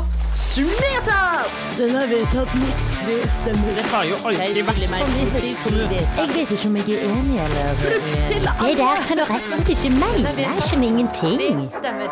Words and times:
Vedtatt. 0.00 0.80
Vedtatt! 0.80 1.78
Den 1.78 1.94
er 1.94 2.06
vedtatt 2.06 2.54
med 2.54 2.72
tre 2.96 3.16
stemmer. 3.30 3.74
Det 3.76 3.84
har 3.92 4.04
jo 4.08 4.16
aldri 4.30 4.62
vært 4.64 4.82
sånn 4.88 5.36
i 5.44 5.52
kommunen. 5.62 5.92
Jeg 6.16 6.30
vet 6.32 6.52
ikke 6.56 6.68
om 6.68 6.76
jeg 6.78 6.94
er 6.96 7.02
enig 7.10 7.38
eller 7.44 7.82
til 7.82 8.48
alle. 8.48 8.68
Det 8.68 8.76
der 8.80 9.02
kan 9.06 9.20
du 9.20 9.24
rett 9.28 9.44
og 9.44 9.50
slett 9.52 9.72
ikke 9.74 9.90
mene. 9.94 10.32
Jeg 10.40 10.66
skjønner 10.68 10.88
ingenting. 10.88 11.64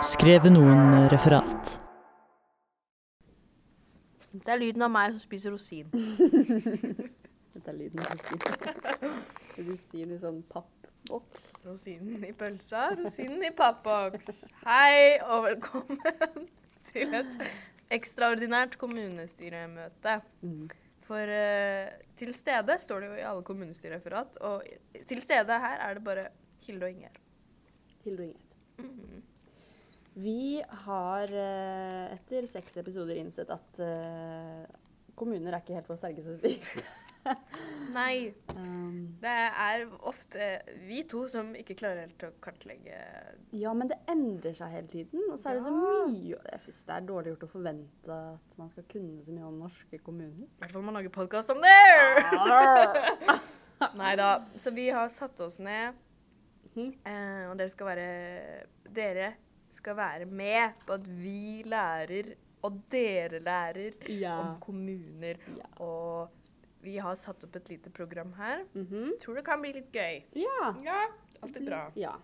Skrev 0.04 0.48
noen 0.52 1.08
referat. 1.12 1.78
Det 4.32 4.52
er 4.54 4.60
lyden 4.60 4.84
av 4.84 4.92
meg 4.92 5.14
som 5.16 5.24
spiser 5.24 5.54
rosin. 5.56 5.88
Dette 7.56 7.72
er 7.72 7.78
lyden 7.78 8.04
av 8.04 8.12
rosin. 8.12 8.38
Rosin 9.68 10.12
i 10.14 10.20
sånn 10.20 10.42
pappboks. 10.52 11.48
Rosinen 11.66 12.28
i 12.28 12.30
pølsa, 12.36 12.92
rosinen 13.00 13.42
i 13.48 13.50
pappboks. 13.56 14.44
Hei 14.62 15.18
og 15.24 15.48
velkommen 15.48 16.46
til 16.92 17.18
et 17.18 17.40
ekstraordinært 17.94 18.76
kommunestyremøte. 18.80 20.18
For 21.04 21.30
uh, 21.30 21.86
til 22.18 22.34
stede 22.36 22.76
står 22.82 23.04
det 23.04 23.10
jo 23.12 23.20
i 23.20 23.26
alle 23.30 23.46
kommunestyrereferat, 23.46 24.40
og 24.44 24.66
til 25.08 25.22
stede 25.22 25.60
her 25.62 25.84
er 25.86 25.98
det 25.98 26.04
bare 26.04 26.28
Hilde 26.66 26.88
og 26.88 26.90
Ingjerd. 26.90 27.20
Hilde 28.04 28.26
og 28.26 28.28
Ingrid. 28.28 29.24
Vi 30.18 30.58
har 30.84 31.30
uh, 31.30 32.16
etter 32.16 32.48
seks 32.50 32.80
episoder 32.80 33.20
innsett 33.20 33.50
at 33.54 33.82
uh, 33.82 34.64
kommuner 35.18 35.52
er 35.52 35.62
ikke 35.62 35.78
helt 35.78 35.90
vår 35.90 36.00
sterkeste 36.00 36.34
stil. 36.40 36.58
Nei, 37.94 38.34
Um, 38.58 39.14
det 39.22 39.30
er 39.30 39.84
ofte 40.08 40.46
vi 40.88 41.04
to 41.06 41.20
som 41.30 41.52
ikke 41.54 41.76
klarer 41.78 42.00
helt 42.08 42.22
å 42.26 42.30
kartlegge 42.42 42.96
ja, 43.54 43.70
men 43.76 43.86
det 43.92 44.00
endrer 44.10 44.56
seg 44.58 44.72
hele 44.72 44.88
tiden. 44.90 45.20
Og 45.30 45.38
så 45.38 45.52
er 45.52 45.58
det 45.58 45.62
så 45.62 45.70
mye 45.72 46.34
Jeg 46.34 46.60
syns 46.64 46.80
det 46.88 46.96
er 46.96 47.06
dårlig 47.06 47.32
gjort 47.34 47.44
å 47.46 47.50
forvente 47.52 48.16
at 48.34 48.56
man 48.58 48.72
skal 48.72 48.88
kunne 48.90 49.22
så 49.22 49.32
mye 49.36 49.46
om 49.46 49.60
norske 49.62 50.00
kommuner. 50.02 50.42
I 50.48 50.58
hvert 50.64 50.74
fall 50.74 50.84
man 50.88 50.98
lager 50.98 51.14
podkast 51.14 51.52
om 51.54 51.62
det! 51.62 51.76
Nei 54.00 54.14
da. 54.18 54.32
Så 54.42 54.72
vi 54.74 54.88
har 54.90 55.06
satt 55.12 55.38
oss 55.44 55.60
ned, 55.62 55.94
eh, 56.74 57.44
og 57.46 57.54
dere 57.60 57.70
skal 57.72 57.92
være 57.92 58.10
Dere 58.98 59.30
skal 59.70 59.98
være 59.98 60.26
med 60.26 60.78
på 60.88 60.96
at 60.96 61.06
vi 61.06 61.62
lærer, 61.68 62.32
og 62.64 62.80
dere 62.90 63.38
lærer, 63.44 63.98
Ja. 64.18 64.34
om 64.40 64.54
kommuner. 64.64 65.38
Ja. 65.60 65.68
Og 65.84 66.37
vi 66.88 66.96
har 67.04 67.14
satt 67.20 67.44
opp 67.44 67.56
et 67.60 67.68
lite 67.74 67.92
program 67.92 68.32
her. 68.38 68.64
Tror 69.20 69.36
det 69.36 69.44
kan 69.44 69.60
bli 69.60 69.74
litt 69.76 69.92
gøy. 69.92 70.22
Ja. 70.40 70.72
Ja, 70.86 71.02
alltid 71.44 71.68
bra. 71.68 71.84
ja. 72.00 72.16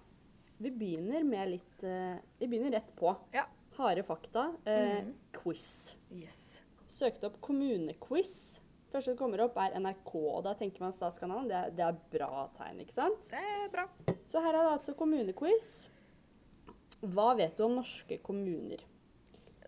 Vi 0.65 0.71
begynner 0.71 1.25
med 1.27 1.51
litt 1.51 1.83
uh, 1.83 2.15
Vi 2.39 2.47
begynner 2.49 2.79
rett 2.79 2.95
på. 2.97 3.11
Ja. 3.35 3.45
Harde 3.77 4.05
fakta. 4.07 4.45
Eh, 4.71 5.09
Quiz. 5.35 5.97
Yes. 6.15 6.63
Søkte 6.87 7.27
opp 7.27 7.41
kommunequiz. 7.43 8.61
Første 8.93 9.11
som 9.11 9.19
kommer 9.19 9.43
opp, 9.43 9.59
er 9.59 9.75
NRK. 9.83 10.13
Og 10.15 10.45
da 10.47 10.53
tenker 10.55 10.85
man 10.85 10.95
Statskanalen. 10.95 11.49
Det 11.51 11.59
er, 11.59 11.73
det 11.75 11.87
er 11.89 11.99
bra 12.15 12.45
tegn, 12.55 12.85
ikke 12.85 12.95
sant? 12.95 13.27
Det 13.33 13.41
er 13.43 13.67
bra. 13.73 13.89
Så 14.31 14.39
her 14.45 14.55
er 14.55 14.61
det 14.61 14.77
altså 14.77 14.95
kommunequiz. 14.97 15.67
Hva 17.03 17.33
vet 17.37 17.59
du 17.59 17.67
om 17.67 17.75
norske 17.81 18.21
kommuner? 18.25 18.87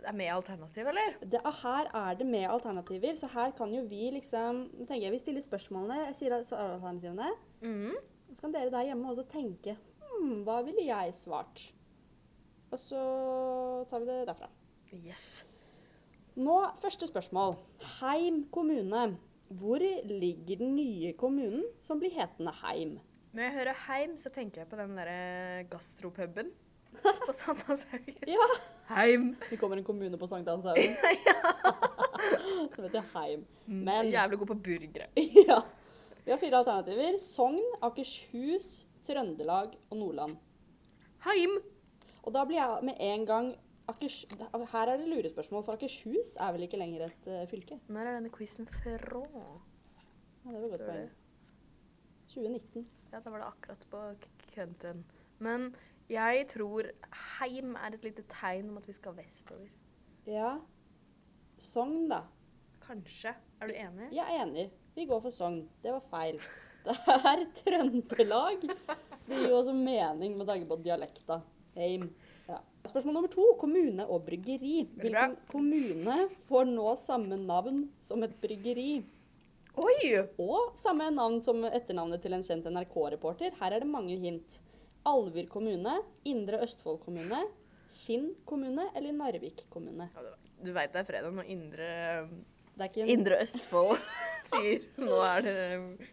Det 0.06 0.12
er 0.12 0.18
med 0.20 0.28
alternativ, 0.30 0.86
eller? 0.86 1.14
Det 1.18 1.38
er, 1.40 1.54
her 1.64 1.88
er 1.98 2.14
det 2.14 2.26
med 2.28 2.44
alternativer, 2.46 3.16
så 3.18 3.26
her 3.32 3.50
kan 3.58 3.72
jo 3.74 3.80
vi 3.90 4.04
liksom 4.14 4.60
Nå 4.70 4.84
tenker 4.86 5.08
jeg 5.08 5.14
vi 5.16 5.18
stiller 5.18 5.42
spørsmålene, 5.42 6.04
jeg 6.04 6.14
sier 6.14 6.44
svaralternativene. 6.46 7.32
Mm. 7.66 7.96
Så 8.30 8.44
kan 8.44 8.54
dere 8.54 8.70
der 8.70 8.86
hjemme 8.86 9.10
også 9.10 9.24
tenke 9.27 9.74
hm, 9.74 10.44
hva 10.46 10.60
ville 10.62 10.84
jeg 10.86 11.16
svart? 11.18 11.64
Og 12.70 12.78
så 12.78 13.02
tar 13.90 14.04
vi 14.04 14.08
det 14.12 14.28
derfra. 14.30 14.46
Yes. 14.94 15.27
Nå, 16.38 16.54
første 16.78 17.11
spørsmål. 17.11 17.58
Heim 17.96 18.45
kommune. 18.55 19.16
Hvor 19.58 19.83
ligger 19.83 20.62
den 20.62 20.77
nye 20.78 21.16
kommunen 21.18 21.66
som 21.83 21.98
blir 21.98 22.14
hetende 22.14 22.55
Heim? 22.62 23.00
Når 23.34 23.42
jeg 23.42 23.56
hører 23.58 23.83
heim, 23.89 24.14
så 24.22 24.30
tenker 24.30 24.62
jeg 24.62 24.70
på 24.70 24.78
den 24.78 24.95
derre 24.96 25.66
gastropuben 25.70 26.55
på 27.27 27.33
Sankthanshaugen. 27.33 28.14
Ja, 28.27 28.48
Heim. 28.95 29.34
det 29.51 29.58
kommer 29.61 29.77
en 29.77 29.84
kommune 29.84 30.18
på 30.18 30.27
Sankthanshaugen 30.27 30.96
som 32.74 32.84
heter 32.84 33.05
Heim. 33.14 33.45
Men 33.64 34.11
Jævlig 34.11 34.39
god 34.39 34.52
på 34.55 34.58
burgere. 34.68 35.08
ja. 35.48 35.61
Vi 36.24 36.30
har 36.33 36.39
fire 36.39 36.58
alternativer. 36.62 37.18
Sogn, 37.23 37.62
Akershus, 37.83 38.86
Trøndelag 39.07 39.77
og 39.90 39.96
Nordland. 40.01 40.36
Heim. 41.27 41.58
Og 42.27 42.34
da 42.34 42.42
blir 42.45 42.58
jeg 42.58 42.89
med 42.89 43.01
en 43.01 43.27
gang 43.27 43.55
Akers 43.86 44.24
Her 44.73 44.90
er 44.90 44.96
det 44.98 45.07
lurespørsmål, 45.07 45.63
for 45.63 45.77
Akershus 45.78 46.34
er 46.42 46.51
vel 46.57 46.67
ikke 46.67 46.78
lenger 46.80 47.05
et 47.07 47.28
uh, 47.30 47.45
fylke? 47.46 47.78
Når 47.86 48.01
er 48.01 48.17
denne 48.18 48.33
quizen 48.34 48.67
fra? 48.67 49.23
Ja, 50.42 50.51
det 50.51 50.63
var 50.63 50.73
godt 50.73 50.86
poeng. 50.89 51.13
2019. 52.33 52.89
Ja, 53.13 53.20
da 53.23 53.30
var 53.30 53.45
det 53.45 53.46
akkurat 53.46 53.86
på 53.90 54.01
kønten. 54.55 55.05
Men 55.39 55.68
jeg 56.11 56.46
tror 56.52 56.86
heim 57.39 57.74
er 57.80 57.96
et 57.96 58.05
lite 58.06 58.22
tegn 58.30 58.70
om 58.70 58.78
at 58.80 58.86
vi 58.89 58.94
skal 58.94 59.17
vestover. 59.17 59.67
Ja. 60.27 60.56
Sogn, 61.58 62.06
da. 62.11 62.22
Kanskje. 62.84 63.33
Er 63.61 63.70
du 63.70 63.74
enig? 63.74 64.12
Jeg 64.14 64.22
er 64.22 64.45
enig. 64.45 64.68
Vi 64.95 65.06
går 65.08 65.20
for 65.24 65.34
Sogn. 65.34 65.64
Det 65.83 65.92
var 65.95 66.05
feil. 66.11 66.39
Det 66.86 66.95
er 67.27 67.42
Trøndelag. 67.58 68.62
Det 69.27 69.40
gir 69.40 69.50
jo 69.50 69.58
også 69.58 69.72
mening 69.74 70.36
med 70.39 70.46
tanke 70.46 70.68
på 70.70 70.78
dialekta. 70.84 71.40
Heim. 71.74 72.06
Ja. 72.46 72.61
Spørsmål 72.86 73.16
nummer 73.16 73.33
to. 73.33 73.48
Kommune 73.58 74.06
og 74.06 74.22
bryggeri. 74.28 74.84
Hvilken 75.00 75.34
kommune 75.50 76.20
får 76.46 76.70
nå 76.70 76.92
samme 77.00 77.40
navn 77.40 77.89
som 78.00 78.22
et 78.22 78.36
bryggeri? 78.42 79.00
Oi! 79.77 80.22
Og 80.40 80.78
samme 80.78 81.11
navn 81.12 81.42
som 81.45 81.66
etternavnet 81.66 82.22
til 82.22 82.36
en 82.39 82.46
kjent 82.46 82.70
NRK-reporter. 82.70 83.58
Her 83.58 83.74
er 83.74 83.83
det 83.83 83.90
mange 83.90 84.14
hint. 84.22 84.61
Alver 85.06 85.46
kommune, 85.52 85.94
Indre 86.27 86.58
Østfold 86.67 87.00
kommune, 87.05 87.39
Kinn 87.92 88.33
kommune 88.48 88.89
eller 88.98 89.12
Narvik 89.14 89.64
kommune. 89.70 90.08
Ja, 90.14 90.22
du- 90.64 90.72
veit 90.74 90.92
det 90.92 91.00
er 91.05 91.08
fredag 91.12 91.33
når 91.36 91.46
Indre, 91.52 91.89
Det 92.77 92.83
er 92.83 92.89
ikke 92.90 93.02
en, 93.05 93.12
Indre 93.14 93.39
Østfold 93.45 93.96
sier 94.50 94.83
nå 95.00 95.20
er 95.24 95.40
det 95.46 95.55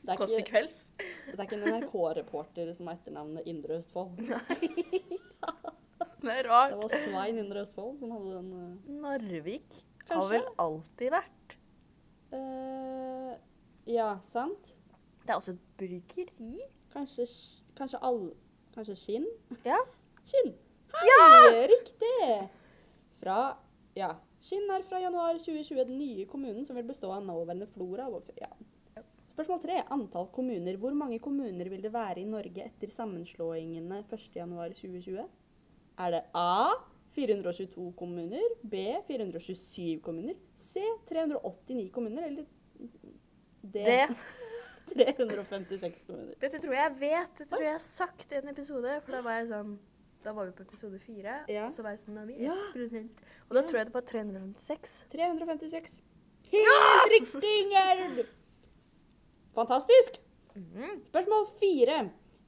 det 0.07 0.17
Kåss 0.19 0.31
til 0.35 0.45
kvelds. 0.47 0.77
det 0.99 1.33
er 1.39 1.43
ikke 1.47 1.57
en 1.59 1.65
NRK-reporter 1.81 2.69
som 2.77 2.87
har 2.91 2.95
etternavnet 2.99 3.47
Indre 3.49 3.79
Østfold. 3.81 4.13
Det 6.23 6.31
er 6.31 6.43
Det 6.47 6.77
var 6.79 6.93
Svein 7.03 7.37
Indre 7.41 7.61
Østfold 7.65 7.97
som 7.99 8.11
hadde 8.15 8.37
den 8.37 8.53
eh, 8.55 8.91
Narvik 9.03 9.81
har 10.07 10.23
vel 10.29 10.45
alltid 10.59 11.11
vært. 11.11 11.55
uh, 12.31 13.33
Ja, 13.91 14.13
sant? 14.23 14.75
Det 15.25 15.33
er 15.33 15.35
også 15.39 15.51
et 15.57 15.65
bryggeri. 15.79 16.63
Kanskje, 16.93 17.25
sk- 17.27 17.63
kanskje 17.75 17.99
all... 18.03 18.21
Kanskje 18.73 18.95
Skinn? 18.97 19.25
Ja. 19.67 19.79
Skinn! 20.29 20.53
Hei, 20.94 21.66
riktig! 21.72 22.29
Fra 23.22 23.39
Ja. 23.97 24.13
Skinn 24.44 24.67
er 24.73 24.84
fra 24.84 25.00
januar 25.00 25.38
2020 25.39 25.85
den 25.88 25.97
nye 26.01 26.25
kommunen 26.28 26.66
som 26.67 26.75
vil 26.75 26.88
bestå 26.88 27.12
av 27.16 27.23
nåværende 27.23 27.67
Flora 27.72 28.09
og 28.09 28.17
Vågsøy. 28.17 28.35
Ja. 28.41 28.50
Spørsmål 29.29 29.62
tre. 29.63 29.78
Antall 29.94 30.28
kommuner. 30.35 30.75
Hvor 30.81 30.94
mange 30.97 31.19
kommuner 31.23 31.69
vil 31.72 31.81
det 31.81 31.94
være 31.94 32.19
i 32.22 32.28
Norge 32.29 32.66
etter 32.67 32.91
sammenslåingene 32.94 34.01
1.1.2020? 34.03 35.23
Er 36.03 36.12
det 36.13 36.23
A 36.35 36.73
422 37.13 37.91
kommuner, 37.97 38.56
B 38.66 38.83
427 39.07 40.01
kommuner, 40.06 40.38
C 40.57 40.81
389 41.09 41.89
kommuner 41.94 42.25
eller 42.28 42.45
D, 43.62 43.83
Det, 43.85 44.07
356 44.93 46.05
kommuner? 46.07 46.35
dette 46.39 46.59
tror 46.61 46.75
jeg 46.75 46.83
jeg 46.83 46.95
vet. 47.01 47.33
Dette 47.37 47.49
tror 47.49 47.63
jeg 47.65 47.71
jeg 47.71 47.79
har 47.79 47.83
sagt 47.85 48.31
i 48.31 48.39
en 48.39 48.53
episode. 48.53 48.95
For 49.06 49.18
da 49.18 49.21
var 49.25 49.39
jeg 49.39 49.50
sånn 49.53 49.73
Da 50.23 50.31
var 50.31 50.47
vi 50.47 50.53
på 50.56 50.63
episode 50.63 51.00
fire. 51.03 51.39
Ja. 51.51 51.65
Og 51.68 51.73
så 51.75 51.83
var 51.83 51.95
jeg 51.95 52.03
sånn 52.06 52.15
Nå 52.15 52.25
vi 52.29 52.38
Ja. 52.45 52.56
1 52.56 53.23
Og 53.50 53.57
da 53.57 53.63
tror 53.68 53.81
jeg 53.81 53.89
det 53.89 53.95
var 53.97 54.06
356. 54.07 54.94
356. 55.12 56.01
Helt 56.53 57.09
riktig, 57.15 57.56
Gerd! 57.73 58.23
Fantastisk. 59.57 60.19
Spørsmål 61.09 61.47
fire. 61.59 61.97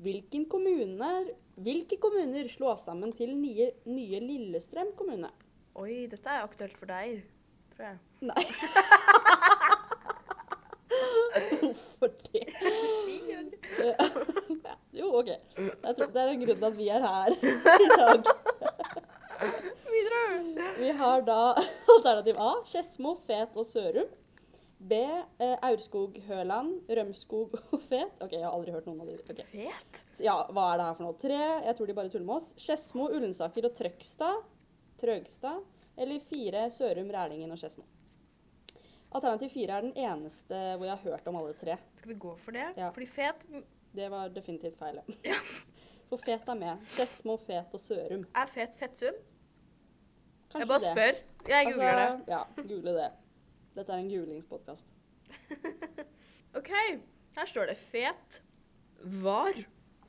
Hvilken 0.06 0.46
kommune, 0.52 1.10
hvilke 1.56 1.98
kommuner 2.04 2.48
slås 2.52 2.84
sammen 2.86 3.14
til 3.16 3.31
nye, 3.40 3.72
nye 3.88 4.20
Lillestrøm 4.20 4.92
kommune? 5.00 5.30
Oi, 5.80 6.06
dette 6.12 6.30
er 6.31 6.44
aktuelt 6.44 6.75
for 6.78 6.92
deg, 6.92 7.22
tror 7.75 7.90
jeg. 7.90 7.98
Nei. 8.28 8.44
Hvorfor 11.66 12.10
det? 12.32 12.44
jo, 15.00 15.12
OK. 15.20 15.32
Jeg 15.58 15.96
tror 15.98 16.12
det 16.14 16.22
er 16.22 16.34
en 16.34 16.44
grunn 16.46 16.60
til 16.60 16.68
at 16.70 16.78
vi 16.78 16.90
er 16.94 17.02
her 17.06 17.30
i 17.36 17.90
dag. 17.96 18.20
Vi 20.80 20.92
har 21.00 21.26
da 21.28 21.40
alternativ 21.96 22.38
A 22.40 22.52
Skedsmo, 22.68 23.16
Fet 23.26 23.58
og 23.60 23.68
Sørum. 23.68 24.14
B. 24.86 24.94
Eh, 25.40 25.56
Aurskog, 25.66 26.18
Høland, 26.28 26.82
Rømskog 26.92 27.56
og 27.74 27.82
Fet. 27.82 28.20
OK, 28.22 28.36
jeg 28.36 28.44
har 28.44 28.54
aldri 28.54 28.74
hørt 28.76 28.90
noen 28.90 29.02
av 29.02 29.08
de. 29.10 29.16
Okay. 29.24 29.46
Fet. 29.48 30.04
Ja, 30.22 30.36
hva 30.52 30.68
er 30.74 30.82
det 30.82 30.90
her 30.90 30.98
for 31.00 31.08
noe? 31.08 31.18
Tre. 31.22 31.40
Jeg 31.66 31.78
tror 31.78 31.90
de 31.90 31.96
bare 31.98 32.12
tuller 32.14 32.28
med 32.28 32.38
oss. 32.38 32.52
Skedsmo, 32.60 33.08
Ullensaker 33.16 33.70
og 33.70 33.74
Trøgstad. 33.78 34.44
Trøgstad. 35.02 35.64
Eller 35.98 36.20
fire 36.20 36.68
Sørum, 36.76 37.10
Rælingen 37.16 37.56
og 37.56 37.62
Skedsmo. 37.62 37.88
Alternativ 39.16 39.50
fire 39.54 39.78
er 39.78 39.86
den 39.86 39.94
eneste 39.96 40.58
hvor 40.76 40.86
jeg 40.90 40.96
har 40.98 41.04
hørt 41.12 41.28
om 41.32 41.38
alle 41.40 41.54
tre. 41.60 41.78
Skal 41.98 42.10
vi 42.12 42.18
gå 42.20 42.34
for 42.42 42.52
det? 42.56 42.66
Ja. 42.78 42.90
Fordi 42.92 43.08
fet 43.08 43.46
Det 43.96 44.10
var 44.12 44.28
definitivt 44.36 44.76
feil. 44.80 45.00
ja. 45.24 45.38
For 46.10 46.22
Fet 46.22 46.46
er 46.52 46.54
med. 46.60 46.84
Skedsmo, 46.86 47.34
Fet 47.42 47.74
og 47.74 47.80
Sørum. 47.82 48.26
er 48.36 48.46
fet 48.52 48.76
fettsum? 48.78 49.16
Kanskje 50.52 50.60
Jeg 50.60 50.68
bare 50.68 50.84
det. 50.84 50.92
spør. 50.92 51.50
Jeg 51.50 51.66
googler 51.72 51.96
det. 51.96 52.04
Altså, 52.12 52.26
Ja, 52.28 52.42
google 52.62 52.94
det. 53.00 53.08
Dette 53.76 53.92
er 53.96 53.98
en 54.04 54.10
googlingspodkast. 54.12 54.92
OK, 56.60 56.70
her 57.38 57.46
står 57.50 57.66
det 57.72 57.78
Fet 57.82 58.38
var 59.24 59.58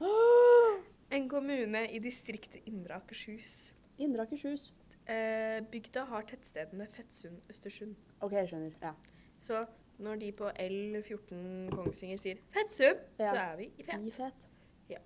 en 1.16 1.28
kommune 1.32 1.82
i 1.90 1.98
distriktet 1.98 2.60
Indre 2.68 2.94
Akershus. 3.00 3.72
Indre 3.98 4.22
Akershus. 4.26 4.72
Eh, 5.06 5.60
bygda 5.70 6.04
har 6.10 6.22
tettstedene 6.26 6.86
Fettsund, 6.90 7.38
Østersund. 7.52 7.94
OK, 8.20 8.32
jeg 8.32 8.48
skjønner. 8.50 8.72
Ja. 8.82 8.94
Så 9.38 9.60
når 10.02 10.18
de 10.20 10.32
på 10.36 10.50
L14 10.50 11.70
Kongsvinger 11.70 12.18
sier 12.18 12.40
Fettsund, 12.50 12.98
Ja. 13.20 13.30
så 13.30 13.36
er 13.52 13.56
vi 13.60 13.64
i 13.68 13.80
I 13.80 13.86
Fet. 13.86 14.14
Fet. 14.14 14.48
Ja. 14.90 14.98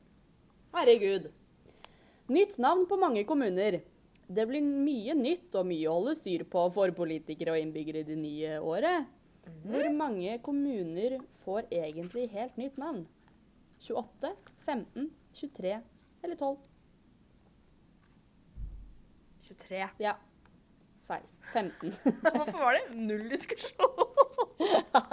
Herregud. 0.74 1.30
Nytt 2.30 2.58
navn 2.58 2.86
på 2.86 2.96
mange 2.98 3.24
kommuner. 3.26 3.80
Det 4.30 4.46
blir 4.48 4.62
mye 4.62 5.14
nytt 5.18 5.54
og 5.58 5.66
mye 5.66 5.88
å 5.90 5.96
holde 5.98 6.14
styr 6.16 6.44
på 6.46 6.64
for 6.72 6.92
politikere 6.94 7.52
og 7.56 7.58
innbyggere 7.60 8.04
det 8.06 8.16
nye 8.16 8.60
året. 8.62 9.06
Hvor 9.64 9.88
mange 9.92 10.38
kommuner 10.44 11.18
får 11.42 11.66
egentlig 11.74 12.28
helt 12.30 12.56
nytt 12.56 12.76
navn? 12.78 13.06
28, 13.80 14.30
15, 14.64 15.10
23 15.34 15.82
eller 16.22 16.36
12? 16.36 16.58
23. 19.46 19.84
Ja. 20.04 20.14
Feil. 21.08 21.24
15. 21.52 21.92
Hvorfor 22.36 22.58
var 22.60 22.76
det 22.78 22.84
null 22.98 23.26
diskusjon? 23.32 23.96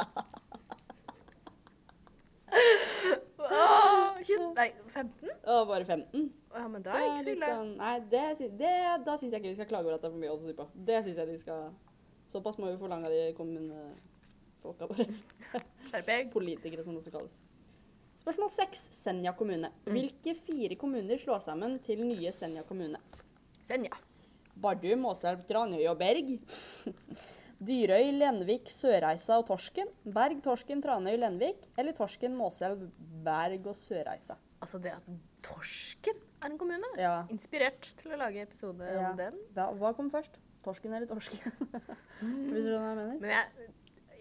Åh, 3.48 4.18
20, 4.24 4.54
nei, 4.58 4.68
15? 4.92 5.30
Og 5.54 5.68
bare 5.70 5.86
15. 5.86 6.28
Ja, 6.58 6.68
men 6.72 6.84
da 6.84 6.96
er 6.96 7.00
det 7.00 7.08
ikke 7.08 7.18
så 7.18 7.28
litt 7.28 7.36
ille. 7.38 7.50
sånn 7.54 7.74
Nei, 7.80 7.94
det, 8.12 8.24
sy- 8.40 8.50
det, 8.60 8.72
da 9.06 9.14
syns 9.20 9.34
jeg 9.36 9.42
ikke 9.42 9.52
vi 9.54 9.58
skal 9.60 9.70
klage 9.70 9.88
over 9.88 9.98
at 9.98 10.04
det 10.04 10.10
er 10.10 10.16
for 10.16 10.24
mye 10.24 10.34
å 10.34 10.40
si 10.42 10.56
på. 10.58 10.66
Det 10.90 11.02
syns 11.06 11.20
jeg 11.22 11.30
de 11.32 11.38
skal 11.42 11.68
Såpass 12.28 12.58
må 12.60 12.68
vi 12.68 12.80
forlange 12.82 13.08
av 13.08 13.14
de 13.14 13.22
kommunefolka 13.38 14.90
våre. 14.90 15.06
Skjerpeg. 15.88 16.28
Politikere, 16.36 16.84
som 16.84 16.98
det 16.98 17.00
også 17.00 17.14
kalles. 17.14 17.38
Spørsmål 18.20 18.50
seks. 18.52 18.82
Senja 18.98 19.32
kommune. 19.38 19.70
Mm. 19.86 19.94
Hvilke 19.96 20.34
fire 20.36 20.76
kommuner 20.82 21.22
slår 21.22 21.40
sammen 21.46 21.78
til 21.86 22.02
nye 22.04 22.34
Senja 22.36 22.66
kommune? 22.68 23.00
Senja. 23.64 23.96
Bardu, 24.62 24.90
Måselv, 25.00 25.44
Tranøy 25.50 25.84
og 25.92 25.98
Berg. 26.00 26.32
Dyrøy, 27.68 28.12
Lenvik, 28.14 28.70
Sørreisa 28.70 29.40
og 29.42 29.48
Torsken. 29.50 29.90
Berg, 30.14 30.42
Torsken, 30.46 30.82
Tranøy, 30.84 31.16
Lenvik. 31.18 31.70
Eller 31.80 31.96
Torsken, 31.98 32.36
Måselv, 32.38 32.84
Berg 33.26 33.66
og 33.72 33.78
Sørreisa. 33.80 34.36
Altså 34.62 34.80
det 34.82 34.94
at 34.94 35.08
Torsken 35.46 36.20
er 36.44 36.52
en 36.52 36.58
kommune. 36.62 36.92
Ja. 37.02 37.16
Inspirert 37.34 37.82
til 37.98 38.14
å 38.14 38.20
lage 38.20 38.44
episode 38.46 38.86
Ja. 38.86 39.10
om 39.12 39.18
den. 39.18 39.40
Hva, 39.56 39.72
hva 39.78 39.94
kom 39.98 40.10
først? 40.14 40.38
Torsken 40.66 40.94
eller 40.94 41.08
torsken? 41.10 41.54
Hvis 42.52 42.66
du 42.66 42.72
skjønner 42.74 42.84
hva 42.84 42.94
jeg 42.94 43.00
mener? 43.00 43.18
Men 43.22 43.34
jeg, 43.34 43.72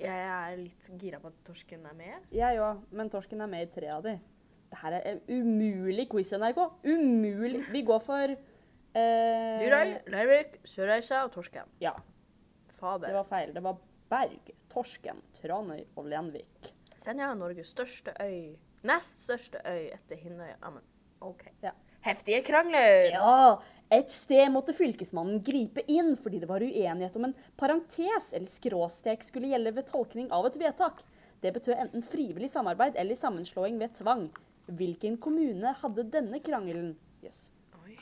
jeg 0.05 0.27
er 0.31 0.57
litt 0.61 0.89
gira 1.01 1.21
på 1.21 1.33
at 1.33 1.39
Torsken 1.49 1.85
er 1.89 1.97
med. 1.97 2.27
Jeg 2.37 2.61
òg, 2.63 2.83
men 2.93 3.11
torsken 3.13 3.41
er 3.45 3.51
med 3.51 3.67
i 3.67 3.71
tre 3.73 3.89
av 3.93 4.05
de. 4.05 4.13
Det 4.71 4.81
her 4.83 4.97
er 4.99 5.07
en 5.13 5.21
umulig 5.31 6.09
quiz, 6.13 6.33
NRK. 6.37 6.61
Umulig. 6.89 7.65
Vi 7.73 7.83
går 7.87 8.01
for 8.05 8.37
eh, 8.97 9.61
Dyrøy, 9.61 9.95
Leirvik, 10.13 10.59
Sørreisa 10.67 11.23
og 11.27 11.33
Torsken. 11.37 11.69
Ja, 11.83 11.93
Fader. 12.73 13.09
det 13.09 13.17
var 13.19 13.29
feil. 13.29 13.55
Det 13.55 13.63
var 13.65 13.79
Berg, 14.11 14.53
Torsken, 14.73 15.23
Tranøy 15.37 15.83
og 15.97 16.09
Lenvik. 16.11 16.73
Senja 16.97 17.31
er 17.31 17.39
Norges 17.39 17.75
største 17.75 18.15
øy. 18.23 18.57
Nest 18.87 19.27
største 19.27 19.61
øy 19.69 19.91
etter 19.93 20.17
Hinnøya. 20.21 20.57
Amen. 20.65 20.85
OK. 21.21 21.49
Ja. 21.65 21.73
Heftige 22.07 22.43
krangler! 22.47 23.09
Ja, 23.11 23.57
et 23.91 24.13
sted 24.15 24.47
måtte 24.55 24.75
fylkesmannen 24.77 25.41
gripe 25.43 25.83
inn 25.91 26.13
fordi 26.19 26.39
det 26.43 26.47
var 26.47 26.63
uenighet 26.63 27.17
om 27.19 27.27
en 27.27 27.35
parentes 27.59 28.29
eller 28.37 28.47
skråstek 28.47 29.27
skulle 29.27 29.51
gjelde 29.51 29.73
ved 29.75 29.89
tolkning 29.91 30.29
av 30.35 30.47
et 30.47 30.59
vedtak. 30.61 31.03
Det 31.43 31.51
betød 31.57 31.75
enten 31.75 32.07
frivillig 32.07 32.51
samarbeid 32.53 32.99
eller 33.01 33.19
sammenslåing 33.19 33.81
ved 33.83 33.97
tvang. 33.99 34.29
Hvilken 34.71 35.19
kommune 35.23 35.75
hadde 35.83 36.07
denne 36.15 36.39
krangelen? 36.47 36.95
Jøss. 37.27 37.49
Oi. 37.51 37.56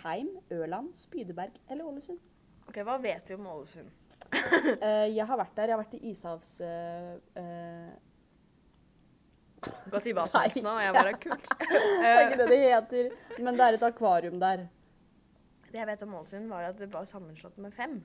Heim, 0.05 0.29
Ørland, 0.53 0.93
Spydeberg 0.97 1.61
eller 1.71 1.87
Ålesund? 1.89 2.21
OK, 2.69 2.81
hva 2.85 2.97
vet 3.01 3.29
vi 3.31 3.37
om 3.39 3.47
Ålesund? 3.49 3.91
uh, 4.35 5.07
jeg 5.19 5.27
har 5.27 5.39
vært 5.41 5.55
der. 5.57 5.71
Jeg 5.71 5.77
har 5.77 5.83
vært 5.85 5.97
i 5.99 6.03
ishavs... 6.11 6.51
Uh, 6.65 7.93
kan 9.65 10.03
si 10.05 10.13
hva 10.13 10.27
som 10.29 10.43
helst 10.45 10.61
nå. 10.65 10.73
Jeg 10.85 10.93
bare 10.97 11.15
kult. 11.23 11.47
det 12.03 12.11
er 12.11 12.25
ikke 12.27 12.41
det 12.43 12.49
det 12.51 12.59
heter, 12.65 13.07
men 13.41 13.57
det 13.57 13.65
er 13.69 13.79
et 13.79 13.87
akvarium 13.89 14.37
der. 14.43 14.67
Det 15.71 15.81
jeg 15.81 15.89
vet 15.89 16.05
om 16.07 16.19
Ålesund, 16.21 16.51
var 16.53 16.69
at 16.69 16.81
det 16.81 16.91
var 16.93 17.09
sammenslått 17.09 17.57
med 17.63 17.73
fem. 17.75 18.03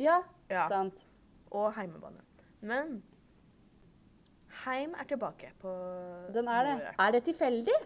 Ja, 0.00 0.22
Ja. 0.50 0.64
sant. 0.68 1.08
Og 1.52 1.70
heimebane. 1.76 2.24
Men 2.60 3.02
Heim 4.64 4.94
er 4.98 5.04
tilbake 5.04 5.52
på 5.60 5.70
Den 6.34 6.48
er 6.48 6.64
det. 6.64 6.74
Er 6.98 7.12
det 7.12 7.22
tilfeldig? 7.28 7.76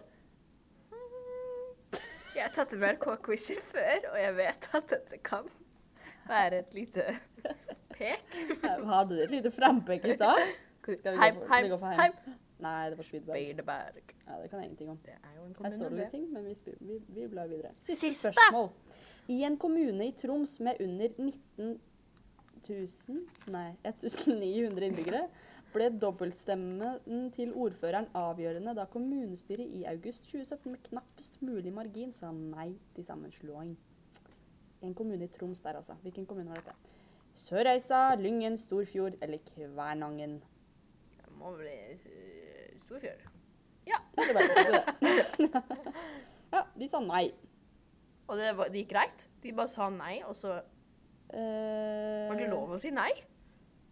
Jeg 2.35 2.43
har 2.45 2.53
tatt 2.55 2.73
NRK-quizer 2.79 3.59
før, 3.65 4.05
og 4.13 4.19
jeg 4.21 4.35
vet 4.37 4.67
at 4.77 4.91
dette 4.93 5.17
kan 5.25 5.49
være 6.29 6.61
et 6.63 6.75
lite 6.77 7.03
pek. 7.97 8.37
Hadde 8.63 9.17
du 9.17 9.23
et 9.25 9.33
lite 9.33 9.51
frempek 9.51 10.05
i 10.07 10.15
stad? 10.15 10.39
Skal 10.81 10.95
vi 10.95 11.17
gå 11.17 11.21
Heim, 11.21 11.35
for- 11.35 11.45
skal 11.45 11.51
vi 11.51 11.67
heim, 11.67 11.71
gå 11.73 11.77
for 11.81 11.91
heim? 11.91 11.99
heim. 12.25 12.37
Nei, 12.61 12.89
det 12.93 12.97
var 12.99 13.03
Spydberg. 13.07 14.11
Ja, 14.27 14.35
det 14.41 14.49
kan 14.51 14.59
jeg 14.61 14.65
ingenting 14.69 14.89
om. 14.93 14.97
Det 15.05 15.15
er 15.17 15.31
jo 15.35 15.43
en 15.47 15.55
Her 15.65 15.71
står 15.73 15.89
det 15.89 15.97
litt 15.97 16.11
ting, 16.13 16.27
men 16.33 16.45
vi, 16.45 16.55
vi, 16.79 16.97
vi 17.15 17.27
blar 17.27 17.47
videre. 17.49 17.71
Siste, 17.73 17.95
Siste! 18.07 18.31
spørsmål. 18.35 18.69
I 19.33 19.39
en 19.47 19.57
kommune 19.57 20.07
i 20.07 20.11
Troms 20.17 20.59
med 20.59 20.77
under 20.85 21.09
19 21.17 21.79
000, 22.69 23.21
nei, 23.49 23.71
1900 23.89 24.85
innbyggere, 24.91 25.23
ble 25.73 25.89
dobbeltstemmen 26.01 27.31
til 27.35 27.53
ordføreren 27.53 28.09
avgjørende 28.17 28.75
da 28.77 28.85
kommunestyret 28.91 29.71
i 29.79 29.83
august 29.91 30.25
2017 30.27 30.71
med 30.71 30.83
knappest 30.89 31.41
mulig 31.41 31.73
margin 31.73 32.13
sa 32.15 32.31
nei 32.35 32.71
til 32.95 33.07
sammenslåing. 33.07 33.75
En 34.81 34.95
kommune 34.97 35.27
i 35.27 35.31
Troms 35.31 35.61
der, 35.61 35.77
altså. 35.77 35.93
Hvilken 36.01 36.25
kommune 36.25 36.49
var 36.49 36.63
dette? 36.65 36.95
Sørreisa, 37.37 38.15
Lyngen, 38.15 38.57
Storfjord 38.57 39.19
eller 39.21 39.37
Kvænangen? 39.53 40.39
Det 41.17 41.37
må 41.37 41.53
bli 41.55 41.77
uh, 41.93 42.79
Storfjord. 42.81 43.29
Det 44.15 44.33
var 44.33 44.41
det. 44.41 45.63
ja, 46.53 46.61
de 46.79 46.87
sa 46.87 46.99
nei. 47.03 47.31
Og 48.27 48.37
det, 48.37 48.51
var, 48.57 48.71
det 48.71 48.83
gikk 48.83 48.93
greit? 48.93 49.27
De 49.43 49.53
bare 49.55 49.71
sa 49.71 49.89
nei, 49.91 50.21
og 50.27 50.35
så 50.37 50.53
uh, 50.57 52.27
var 52.29 52.39
det 52.39 52.49
lov 52.51 52.75
å 52.75 52.79
si 52.81 52.93
nei? 52.95 53.11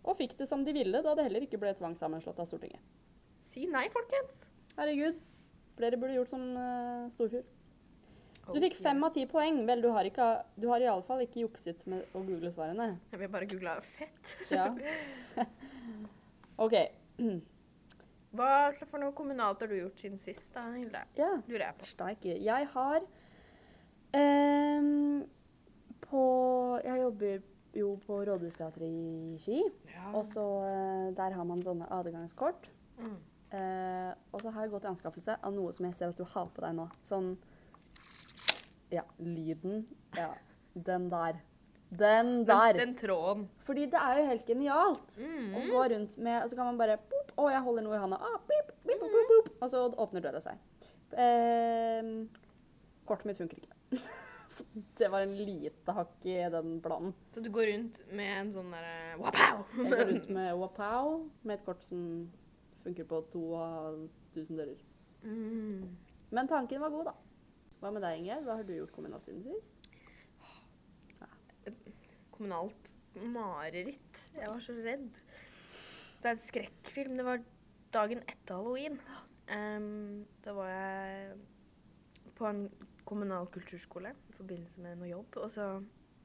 Og 0.06 0.16
fikk 0.18 0.38
det 0.40 0.48
som 0.50 0.64
de 0.66 0.74
ville, 0.76 1.04
da 1.04 1.14
det 1.18 1.28
heller 1.28 1.46
ikke 1.46 1.60
ble 1.62 1.74
tvangssammenslått 1.78 2.40
av 2.40 2.48
Stortinget. 2.50 2.82
Si 3.44 3.66
nei, 3.72 3.86
folkens. 3.94 4.46
Herregud. 4.78 5.20
Flere 5.80 6.00
burde 6.00 6.18
gjort 6.18 6.32
som 6.32 6.44
uh, 6.56 7.08
Storfjord. 7.14 7.48
Du 8.50 8.58
fikk 8.64 8.76
fem 8.80 9.04
av 9.06 9.14
ti 9.14 9.26
poeng. 9.30 9.62
Vel, 9.68 9.82
du 9.84 9.92
har, 9.94 10.08
ikke, 10.10 10.26
du 10.60 10.68
har 10.72 10.82
iallfall 10.82 11.22
ikke 11.26 11.44
jukset 11.44 11.86
med 11.92 12.18
å 12.18 12.24
google 12.26 12.52
svarene. 12.54 12.96
Jeg 13.14 13.22
vil 13.22 13.32
bare 13.32 13.48
google 13.50 13.76
fett. 13.86 14.34
Ja. 14.50 14.72
OK. 16.66 16.76
Hva 18.36 18.50
for 18.80 19.02
noe 19.02 19.14
kommunalt 19.18 19.62
har 19.64 19.72
du 19.72 19.78
gjort 19.78 20.02
siden 20.02 20.22
sist, 20.22 20.52
da, 20.56 20.66
Hilde? 20.74 21.04
Ja. 21.18 21.32
Lurer 21.46 21.68
jeg 21.68 21.78
på. 21.80 21.90
Steike. 21.90 22.36
Jeg 22.42 22.70
har 22.74 23.06
um, 24.18 25.22
På 26.06 26.24
Jeg 26.86 27.02
jobber 27.04 27.42
jo 27.80 27.96
på 28.06 28.20
Rådhusteatret 28.28 28.88
i 28.90 29.38
Ski. 29.42 29.60
Ja. 29.94 30.12
Og 30.16 30.24
så 30.28 30.44
eh, 30.68 31.10
Der 31.18 31.36
har 31.38 31.46
man 31.48 31.62
sånne 31.66 31.88
adgangskort. 31.96 32.70
Mm. 33.00 33.18
Eh, 33.58 34.12
og 34.32 34.42
så 34.44 34.52
har 34.54 34.66
jeg 34.68 34.72
gått 34.76 34.86
i 34.86 34.92
anskaffelse 34.92 35.38
av 35.42 35.54
noe 35.56 35.72
som 35.74 35.88
jeg 35.88 35.96
ser 35.98 36.12
at 36.14 36.20
du 36.20 36.26
har 36.36 36.50
på 36.54 36.62
deg 36.66 36.76
nå. 36.78 36.90
Sånn 37.02 37.32
Ja, 38.94 39.04
lyden. 39.22 39.84
Ja, 40.18 40.32
den 40.74 41.10
der. 41.12 41.40
Den 41.90 42.46
der. 42.46 42.74
Den, 42.78 42.92
den 42.92 42.96
tråden. 43.00 43.48
Fordi 43.66 43.88
det 43.90 43.98
er 44.02 44.20
jo 44.20 44.28
helt 44.30 44.46
genialt 44.46 45.18
Mm. 45.20 45.56
å 45.58 45.64
gå 45.72 45.84
rundt 45.96 46.18
med 46.22 46.44
Og 46.44 46.50
så 46.52 46.56
kan 46.60 46.68
man 46.70 46.78
bare 46.78 47.00
boop, 47.10 47.32
Å, 47.38 47.50
jeg 47.50 47.64
holder 47.66 47.86
noe 47.88 47.96
i 47.98 48.02
hånda. 48.04 48.20
Ah, 48.22 48.38
boop, 48.50 48.72
boop, 48.86 49.02
boop. 49.32 49.50
Og 49.62 49.70
så 49.72 49.82
åpner 49.90 50.22
døra 50.22 50.42
seg. 50.44 50.58
Eh, 51.18 52.12
kortet 53.10 53.26
mitt 53.26 53.38
funker 53.42 53.58
ikke. 53.64 53.74
Så 54.60 54.84
det 55.00 55.08
var 55.14 55.24
en 55.24 55.38
lite 55.38 55.96
hakk 55.96 56.26
i 56.28 56.36
den 56.52 56.76
planen. 56.84 57.14
Så 57.32 57.44
du 57.44 57.50
går 57.54 57.72
rundt 57.72 58.02
med 58.12 58.34
en 58.42 58.52
sånn 58.54 58.74
derre 58.76 59.16
wapow! 59.22 59.64
Jeg 59.78 59.94
går 59.94 60.06
rundt 60.12 60.30
med 60.40 60.52
Wapow 60.60 61.16
med 61.44 61.56
et 61.56 61.66
kort 61.66 61.86
som 61.86 62.04
funker 62.84 63.08
på 63.08 63.22
to 63.32 63.44
av 63.60 64.04
tusen 64.36 64.60
dører. 64.60 64.84
Mm. 65.24 65.90
Men 66.36 66.52
tanken 66.52 66.84
var 66.84 66.94
god, 66.94 67.12
da. 67.12 67.16
Hva 67.80 67.94
med 67.96 68.04
deg, 68.04 68.20
Ingjerd? 68.20 68.44
Hva 68.48 68.60
har 68.60 68.68
du 68.68 68.76
gjort 68.76 68.96
kommunalt 68.96 69.28
siden 69.28 69.46
sist? 69.48 69.90
kommunalt 72.40 72.96
mareritt. 73.20 74.20
Jeg 74.32 74.48
var 74.48 74.62
så 74.64 74.74
redd. 74.80 75.08
Det 75.12 76.30
er 76.30 76.36
en 76.36 76.40
skrekkfilm. 76.40 77.18
Det 77.20 77.26
var 77.28 77.42
dagen 77.92 78.22
etter 78.32 78.56
halloween. 78.56 78.96
Um, 79.52 80.24
da 80.46 80.54
var 80.56 80.70
jeg 80.72 81.34
på 82.38 82.48
en 82.48 82.62
kommunal 83.04 83.50
kulturskole 83.52 84.14
forbindelse 84.40 84.82
med 84.84 85.00
noe 85.00 85.12
jobb. 85.12 85.38
Og 85.44 85.52
så 85.54 85.70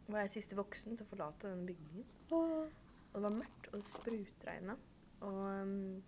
var 0.09 0.25
jeg 0.25 0.35
siste 0.37 0.59
voksen 0.59 0.97
til 0.99 1.07
å 1.07 1.11
forlate 1.11 1.53
den 1.53 1.67
bygningen. 1.69 2.09
Og 2.35 3.15
det 3.15 3.23
var 3.29 3.37
mørkt, 3.37 3.71
og 3.71 3.79
det 3.79 3.87
sprutregna. 3.89 4.75
Og, 5.25 5.39
um, 5.63 6.03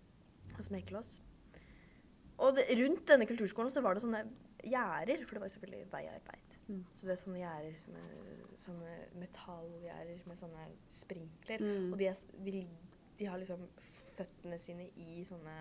og 0.56 0.64
smekelås. 0.66 1.16
Og 2.42 2.56
det, 2.56 2.66
rundt 2.80 3.06
denne 3.08 3.28
kulturskolen 3.28 3.72
så 3.72 3.80
var 3.84 3.96
det 3.96 4.02
sånne 4.04 4.24
gjerder, 4.66 5.22
for 5.24 5.36
det 5.38 5.44
var 5.44 5.52
selvfølgelig 5.54 5.86
veiarbeid. 5.92 6.56
Mm. 6.66 6.82
Så 6.92 7.06
det 7.06 7.14
er 7.14 7.20
sånne 7.22 7.40
gjerder, 7.40 7.78
er- 8.00 8.60
sånne 8.60 8.94
metallgjerder 9.20 10.22
med 10.26 10.40
sånne 10.40 10.66
sprinkler. 10.92 11.62
Mm. 11.62 11.92
Og 11.92 11.98
de, 12.00 12.08
er, 12.10 12.42
de, 12.48 12.62
de 13.20 13.28
har 13.30 13.40
liksom 13.40 13.66
føttene 14.16 14.58
sine 14.62 14.90
i 14.96 15.22
sånne 15.28 15.58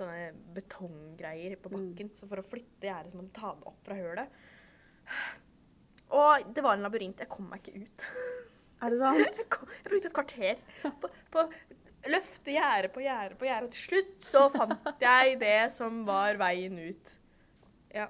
Sånne 0.00 0.30
betonggreier 0.56 1.58
på 1.60 1.68
bakken. 1.74 2.08
Så 2.16 2.24
for 2.30 2.40
å 2.40 2.44
flytte 2.46 2.86
gjerdet 2.86 3.10
så 3.12 3.18
må 3.18 3.24
du 3.26 3.32
ta 3.36 3.50
det 3.58 3.66
opp 3.68 3.82
fra 3.84 3.96
hølet. 3.98 4.36
Og 6.10 6.46
det 6.54 6.64
var 6.66 6.76
en 6.76 6.86
labyrint. 6.86 7.20
Jeg 7.22 7.30
kom 7.30 7.50
meg 7.50 7.62
ikke 7.62 7.84
ut. 7.84 8.06
Er 8.80 8.92
det 8.92 8.98
sant? 9.02 9.36
Jeg 9.40 9.48
kom- 9.52 9.68
jeg 9.70 9.90
brukte 9.90 10.08
et 10.08 10.16
kvarter 10.16 10.62
på, 11.00 11.10
på 11.34 11.44
løfte 12.08 12.54
gjerde 12.54 12.88
på 12.94 13.02
gjerde 13.04 13.36
på 13.40 13.48
gjerde. 13.48 13.68
Og 13.68 13.74
til 13.74 13.82
slutt 13.88 14.14
så 14.24 14.46
fant 14.52 15.04
jeg 15.04 15.36
det 15.42 15.58
som 15.74 16.04
var 16.08 16.38
veien 16.40 16.78
ut. 16.80 17.16
Ja. 17.94 18.06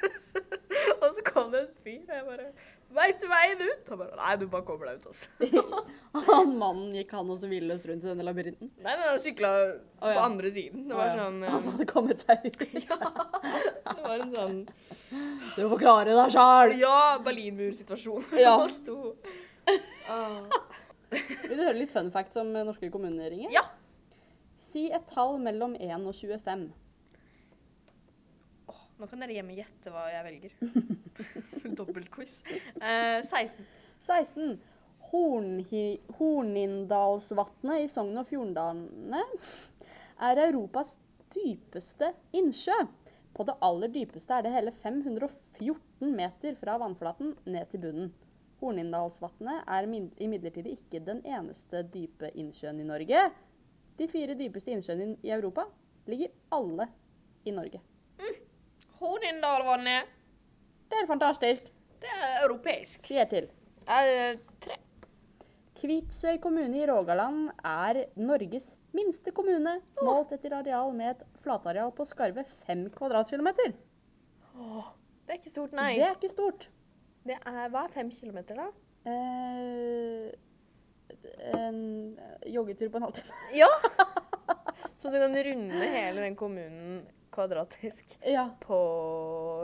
og 1.00 1.08
så 1.14 1.24
kom 1.30 1.52
det 1.54 1.62
en 1.62 1.74
fyr, 1.84 2.02
og 2.08 2.14
jeg 2.16 2.26
bare 2.26 2.50
Veit 2.90 3.20
du 3.22 3.28
veien 3.30 3.60
ut? 3.62 3.90
Han 3.92 4.00
bare 4.00 4.16
Nei, 4.18 4.30
du 4.40 4.48
bare 4.50 4.66
kommer 4.66 4.88
deg 4.90 4.98
ut, 4.98 5.04
altså. 5.12 5.28
Han 6.26 6.56
mannen 6.58 6.96
gikk 6.96 7.12
han 7.14 7.28
også 7.30 7.46
villøs 7.46 7.84
rundt 7.86 8.02
i 8.02 8.08
denne 8.10 8.26
labyrinten. 8.26 8.72
Nei, 8.82 8.94
men 8.96 9.04
han 9.12 9.20
sykla 9.22 9.50
Å, 9.62 10.08
på 10.08 10.16
andre 10.24 10.50
siden. 10.50 10.88
Det 10.90 10.98
var 10.98 11.06
oh, 11.06 11.12
ja. 11.12 11.20
sånn 11.20 11.44
Han 11.46 11.62
eh, 11.62 11.68
hadde 11.70 11.86
kommet 11.92 12.24
seg 12.24 12.48
ut. 12.48 12.58
Det 12.66 14.02
var 14.02 14.16
en 14.16 14.34
sånn 14.34 14.58
Du 15.10 15.64
må 15.64 15.68
forklare 15.72 16.12
deg 16.14 16.30
sjæl! 16.34 16.76
Ja, 16.80 17.18
Berlinmur-situasjon. 17.24 18.24
Ja. 18.44 18.54
Sto 18.70 18.96
Vil 21.10 21.56
du 21.58 21.62
høre 21.64 21.78
litt 21.78 21.90
fun 21.90 22.10
facts 22.14 22.36
om 22.40 22.48
eh, 22.54 22.64
norske 22.66 22.90
kommuner, 22.92 23.30
Inger? 23.34 23.50
Ja. 23.54 23.64
Si 24.60 24.82
et 24.92 25.06
tall 25.10 25.38
mellom 25.42 25.74
1 25.74 26.06
og 26.06 26.14
25. 26.14 26.72
Åh, 28.70 28.82
nå 29.00 29.04
kan 29.10 29.20
dere 29.24 29.34
hjemme 29.38 29.58
gjette 29.58 29.90
hva 29.90 30.02
jeg 30.12 30.22
velger. 30.28 30.52
Dobbeltquiz. 31.78 32.34
Eh, 32.78 33.20
16. 33.24 33.64
16. 34.04 34.58
Hornindalsvatnet 35.10 37.76
i 37.82 37.88
Sogn 37.90 38.20
og 38.20 38.26
Fjordane 38.28 39.22
er 40.22 40.36
Europas 40.46 40.90
dypeste 41.34 42.08
innsjø. 42.36 42.78
På 43.34 43.46
det 43.46 43.56
aller 43.64 43.92
dypeste 43.92 44.34
er 44.36 44.44
det 44.44 44.54
hele 44.54 44.72
514 44.74 46.10
meter 46.16 46.56
fra 46.58 46.76
vannflaten 46.82 47.36
ned 47.46 47.70
til 47.70 47.84
bunnen. 47.84 48.10
Hornindalsvatnet 48.60 49.62
er 49.64 49.86
imidlertid 50.20 50.66
ikke 50.68 51.00
den 51.06 51.22
eneste 51.24 51.84
dype 51.94 52.28
innsjøen 52.36 52.82
i 52.82 52.88
Norge. 52.88 53.22
De 53.96 54.08
fire 54.10 54.36
dypeste 54.36 54.74
innsjøene 54.74 55.14
i 55.24 55.32
Europa 55.32 55.64
ligger 56.10 56.34
alle 56.52 56.90
i 57.48 57.54
Norge. 57.56 57.80
Hornindalvannet. 59.00 60.12
Det 60.90 61.00
er 61.00 61.08
fantastisk. 61.08 61.72
Det 62.00 62.12
er 62.12 62.42
europeisk. 62.44 63.04
Sier 63.06 63.28
til. 63.30 63.48
Eh, 63.88 64.36
tre. 64.60 64.76
Kvitsøy 65.80 66.36
kommune 66.44 66.76
i 66.82 66.86
Rogaland 66.88 67.48
er 67.64 68.02
Norges 68.20 68.74
minste 68.96 69.32
kommune, 69.32 69.78
målt 70.04 70.32
etter 70.36 70.52
areal 70.58 70.90
med 70.96 71.14
et 71.14 71.22
flatareal 71.40 71.92
på 71.96 72.04
skarve 72.08 72.44
5 72.44 72.82
kvadratkilometer. 72.98 73.72
Det 74.52 75.32
er 75.32 75.38
ikke 75.38 75.52
stort, 75.52 75.72
nei. 75.78 75.94
Det 75.96 76.04
er 76.04 76.16
ikke 76.18 76.32
stort. 76.32 76.66
Det 77.24 77.36
er, 77.38 77.62
hva 77.72 77.86
er 77.86 77.94
fem 77.94 78.10
kilometer, 78.12 78.58
da? 78.60 78.66
Eh, 79.08 80.28
en 81.56 81.80
joggetur 82.50 82.90
på 82.92 83.00
en 83.00 83.06
halvtime. 83.08 83.40
Ja! 83.62 83.70
Så 85.00 85.08
du 85.08 85.16
kan 85.16 85.32
runde 85.32 85.86
hele 85.94 86.20
den 86.26 86.34
kommunen 86.36 87.06
kvadratisk 87.32 88.18
Ja, 88.28 88.50
på 88.60 88.76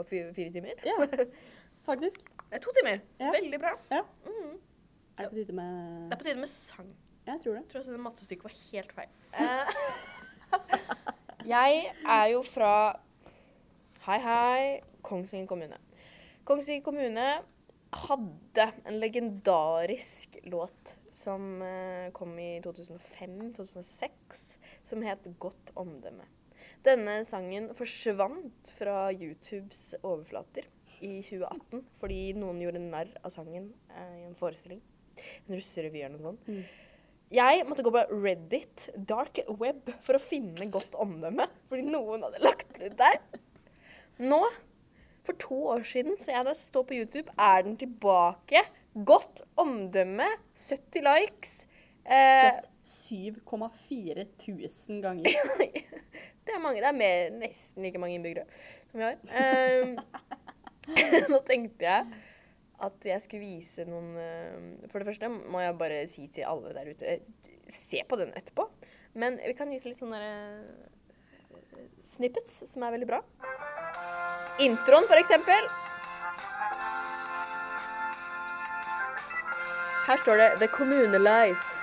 fire, 0.09 0.31
fire 0.33 0.49
timer? 0.55 0.73
ja, 0.87 0.95
faktisk. 1.89 2.23
Det 2.47 2.57
er 2.57 2.63
to 2.63 2.73
timer. 2.79 3.03
Ja. 3.21 3.29
Veldig 3.35 3.59
bra. 3.61 3.75
Ja. 3.93 4.01
Mhm. 4.25 4.55
Er 5.17 5.23
det 5.23 5.29
på 5.29 5.35
tide 5.35 5.53
med 5.57 6.09
Det 6.09 6.13
er 6.13 6.17
på 6.21 6.23
tide 6.29 6.39
med 6.39 6.49
sang. 6.51 6.89
Jeg 7.27 7.39
tror 7.43 7.53
det. 7.53 7.61
Jeg 7.61 7.69
tror 7.71 7.79
også 7.79 7.91
det 7.91 7.99
mattestykket 7.99 8.43
var 8.43 8.55
helt 8.71 8.91
feil. 8.93 9.09
Eh, 9.33 9.65
jeg 11.55 11.83
er 12.05 12.25
jo 12.31 12.41
fra 12.45 12.71
Hei, 14.07 14.19
hei. 14.23 14.81
Kongsvinger 15.03 15.47
kommune. 15.49 15.77
Kongsvinger 16.47 16.83
kommune 16.85 17.25
hadde 17.91 18.71
en 18.85 18.99
legendarisk 19.01 20.37
låt 20.51 20.97
som 21.09 21.61
eh, 21.61 22.11
kom 22.15 22.37
i 22.39 22.61
2005-2006, 22.63 24.57
som 24.83 25.01
het 25.01 25.27
'Godt 25.39 25.71
omdømme'. 25.75 26.27
Denne 26.85 27.25
sangen 27.25 27.73
forsvant 27.75 28.71
fra 28.77 29.11
YouTubes 29.11 29.95
overflater 30.03 30.67
i 31.01 31.21
2018 31.21 31.83
fordi 31.93 32.33
noen 32.37 32.61
gjorde 32.61 32.79
narr 32.83 33.11
av 33.23 33.31
sangen 33.33 33.73
eh, 33.91 34.21
i 34.21 34.23
en 34.29 34.35
forestilling. 34.35 34.81
En 35.47 35.55
russerevy 35.55 36.03
eller 36.03 36.17
noe 36.17 36.33
sånt. 36.33 36.75
Jeg 37.33 37.65
måtte 37.67 37.83
gå 37.83 37.91
på 37.91 38.05
Reddit, 38.23 38.87
dark 38.95 39.41
web, 39.59 39.89
for 40.03 40.15
å 40.15 40.21
finne 40.21 40.69
godt 40.71 40.95
omdømme. 41.03 41.49
Fordi 41.67 41.83
noen 41.83 42.23
hadde 42.23 42.43
lagt 42.45 42.71
det 42.77 42.93
ut 42.93 43.01
der. 43.01 43.17
Nå, 44.23 44.39
for 45.27 45.39
to 45.43 45.57
år 45.73 45.83
siden, 45.83 46.15
så 46.19 46.31
jeg 46.31 46.47
det 46.47 46.55
står 46.59 46.85
på 46.87 46.95
YouTube, 47.01 47.33
er 47.35 47.65
den 47.67 47.75
tilbake. 47.81 48.63
Godt 49.05 49.43
omdømme, 49.59 50.29
70 50.55 51.03
likes. 51.05 51.57
Eh, 52.07 52.47
Sett 52.47 52.69
7,4 52.87 54.23
tusen 54.39 55.01
ganger. 55.03 55.27
det 56.47 56.55
er 56.55 56.63
mange, 56.63 56.79
det 56.79 56.87
er 56.87 56.95
mer, 56.95 57.27
nesten 57.43 57.83
like 57.83 57.99
mange 57.99 58.15
innbyggere 58.15 58.47
som 58.87 59.01
vi 59.01 59.09
har. 59.09 59.19
Eh, 59.35 61.27
nå 61.33 61.43
tenkte 61.43 61.89
jeg 61.89 62.23
at 62.85 63.05
jeg 63.09 63.21
skulle 63.23 63.41
vise 63.41 63.85
noen 63.89 64.09
eh, 64.21 64.89
For 64.91 65.01
det 65.01 65.07
første 65.09 65.29
må 65.33 65.63
jeg 65.63 65.77
bare 65.79 66.03
si 66.09 66.27
til 66.29 66.45
alle 66.45 66.75
der 66.75 66.91
ute 66.91 67.17
Se 67.73 68.03
på 68.07 68.19
den 68.19 68.29
etterpå. 68.37 68.67
Men 69.17 69.39
vi 69.41 69.55
kan 69.57 69.71
vise 69.71 69.89
litt 69.89 69.99
sånne 69.99 70.19
der, 70.21 70.61
eh, 71.57 71.87
snippets 72.05 72.61
som 72.69 72.85
er 72.85 72.93
veldig 72.95 73.09
bra. 73.09 73.19
Introen, 74.63 75.07
for 75.09 75.19
eksempel. 75.19 75.67
Her 80.07 80.21
står 80.21 80.39
det 80.39 80.49
'The 80.59 80.67
Kommune 80.71 81.19
Life'. 81.19 81.73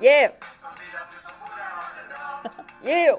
Yeah! 0.00 0.30
Yeah! 2.84 3.16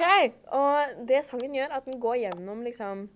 OK. 0.00 0.34
Og 0.56 1.06
det 1.08 1.24
sangen 1.24 1.54
gjør, 1.54 1.76
at 1.76 1.84
den 1.84 2.00
går 2.00 2.14
gjennom 2.24 2.62
liksom 2.64 3.08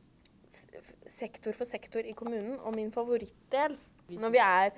sektor 1.07 1.53
for 1.57 1.65
sektor 1.65 2.05
i 2.05 2.13
kommunen. 2.13 2.59
Og 2.61 2.75
min 2.77 2.93
favorittdel 2.93 3.79
når 4.09 4.31
vi 4.31 4.39
er 4.43 4.71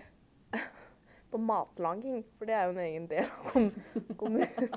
på 1.30 1.38
matlaging, 1.42 2.24
for 2.38 2.44
det 2.46 2.54
er 2.54 2.64
jo 2.64 2.70
en 2.70 2.78
egen 2.78 3.10
del 3.10 3.26
av 3.26 3.50
kom 3.50 3.72
kommunen 4.16 4.46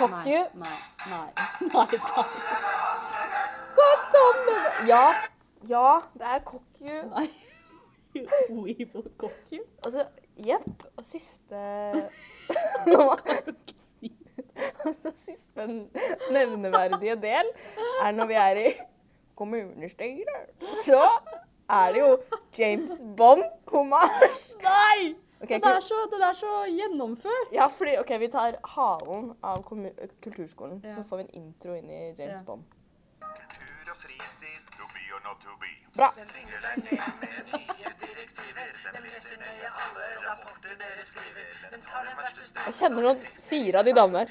Kokkju? 0.00 0.38
Nei, 0.56 0.76
nei, 1.10 1.28
nei. 1.60 1.98
Godt 3.76 4.14
omdømme. 4.20 4.70
Ja. 4.88 5.02
Ja, 5.68 6.00
det 6.16 6.24
er 6.24 6.38
kokkju. 6.44 6.94
nei. 7.10 7.26
We 8.48 8.88
will 8.94 9.10
cook 9.18 9.52
you. 9.52 9.60
Og 9.84 9.92
så 9.92 10.06
Jepp. 10.36 10.84
Og 10.96 11.04
siste 11.04 11.56
Og 14.84 15.12
siste 15.16 15.66
nevneverdige 16.32 17.16
del 17.22 17.50
er 18.04 18.12
når 18.12 18.26
vi 18.30 18.34
er 18.34 18.60
i 18.66 18.68
kommunestyret. 19.38 20.50
Så 20.84 21.00
er 21.70 21.92
det 21.94 22.00
jo 22.02 22.12
James 22.58 23.02
Bond-homasj. 23.16 24.54
Nei! 24.64 25.14
Okay, 25.40 25.56
Den 25.56 25.64
er 25.72 25.80
så, 25.80 25.94
den 26.12 26.20
er 26.22 26.34
så 26.36 26.50
gjennomført. 26.68 27.52
Ja, 27.54 27.66
fordi 27.72 27.94
OK, 28.02 28.10
vi 28.20 28.28
tar 28.28 28.58
halen 28.74 29.30
av 29.42 29.62
kulturskolen, 29.64 30.82
Ja. 30.84 30.90
så 30.92 31.02
får 31.08 31.16
vi 31.16 31.22
en 31.22 31.30
intro 31.44 31.72
inn 31.74 31.88
i 31.90 32.00
James 32.18 32.40
Ja. 32.40 32.44
Bond. 32.46 32.64
Dere 35.10 36.10
Jeg 42.66 42.74
kjenner 42.78 43.02
noen 43.06 43.22
fire 43.26 43.80
av 43.80 43.88
de 43.88 43.94
damene 43.96 44.24
her. 44.24 44.30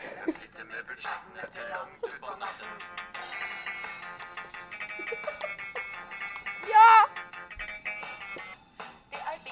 Ja! 6.70 6.90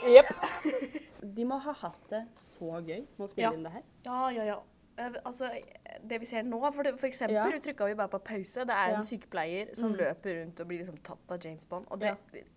Jepp. 0.08 0.34
De 1.38 1.46
må 1.46 1.58
ha 1.62 1.74
hatt 1.82 2.10
det 2.12 2.24
så 2.40 2.80
gøy 2.80 3.02
med 3.18 3.26
å 3.26 3.30
spille 3.30 3.48
Ja. 3.50 3.54
inn 3.54 3.64
det 3.68 3.74
her. 3.74 3.84
Ja, 4.06 4.30
ja, 4.32 4.44
ja. 4.54 4.60
Eh, 4.98 5.12
Altså, 5.26 5.50
det 6.04 6.20
vi 6.20 6.25
ser 6.30 6.44
nå, 6.44 6.60
for, 6.74 6.84
det, 6.84 6.94
for 7.00 7.08
eksempel, 7.08 7.36
Ja. 7.36 7.60
trykka 7.63 7.86
vi 7.88 7.94
bare 7.96 8.10
på 8.10 8.20
pause. 8.24 8.66
Det 8.66 8.74
er 8.75 8.89
Ja. 8.92 8.96
en 8.98 9.04
sykepleier 9.04 9.75
som 9.75 9.94
løper 9.96 10.42
rundt 10.44 10.60
og 10.62 10.68
blir 10.68 10.80
liksom 10.84 10.98
tatt 11.04 11.32
av 11.32 11.39
James 11.44 11.66
Bond. 11.66 11.86
Og 11.92 12.00
det, 12.00 12.16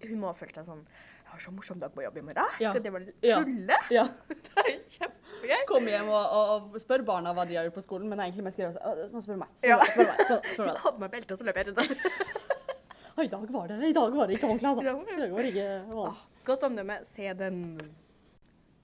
hun 0.08 0.18
må 0.20 0.26
ha 0.26 0.32
følt 0.32 0.54
seg 0.54 0.64
sånn 0.66 0.84
Jeg 1.30 1.32
har 1.36 1.38
så 1.44 1.52
morsom 1.54 1.78
dag 1.78 1.92
på 1.94 2.02
jobb 2.02 2.16
i 2.18 2.22
morgen. 2.22 2.46
Ja. 2.58 2.70
Skal 2.72 2.82
det 2.82 2.90
bare 2.92 3.12
Ja. 3.22 3.36
tulle? 3.38 3.76
Ja. 3.90 4.04
Det 4.28 4.50
er 4.56 4.70
jo 4.72 4.78
kjempegøy. 4.78 5.66
Komme 5.68 5.88
hjem 5.92 6.08
og, 6.08 6.24
og, 6.32 6.74
og 6.74 6.80
spør 6.82 7.04
barna 7.06 7.32
hva 7.32 7.44
de 7.46 7.54
har 7.54 7.64
gjort 7.68 7.74
på 7.78 7.82
skolen, 7.86 8.08
men 8.08 8.18
det 8.18 8.24
er 8.24 8.32
egentlig 8.32 8.44
mest 8.44 8.58
gøy 8.58 8.66
å 8.66 8.72
si 8.74 9.12
Nå 9.14 9.20
spør 9.22 9.34
du 9.36 9.38
meg. 9.44 9.48
Spør 9.54 9.68
Ja. 9.68 9.76
meg. 9.78 9.86
Spør 9.92 10.06
meg. 10.10 10.16
Spør, 10.26 10.40
spør 10.54 10.66
meg. 10.66 10.76
Hadde 10.82 10.98
meg 11.04 11.10
belte, 11.12 11.32
og 11.32 11.38
så 11.38 11.44
løp 11.46 11.56
jeg 11.56 11.66
rundt. 11.68 11.80
I 13.20 13.26
dag 13.28 13.50
var 13.52 13.66
det 13.68 13.76
I 13.84 13.92
dag 13.92 14.12
var 14.16 14.26
det 14.26 14.36
ikke 14.38 14.48
ordentlig, 14.48 14.68
altså. 14.70 14.82
I 14.82 15.20
dag 15.20 15.30
var 15.30 15.42
det 15.42 15.52
ikke 15.54 15.68
vanlig. 15.94 16.06
Ah, 16.10 16.20
Godt 16.44 16.62
omdømme. 16.64 16.98
Se 17.04 17.32
den. 17.34 17.58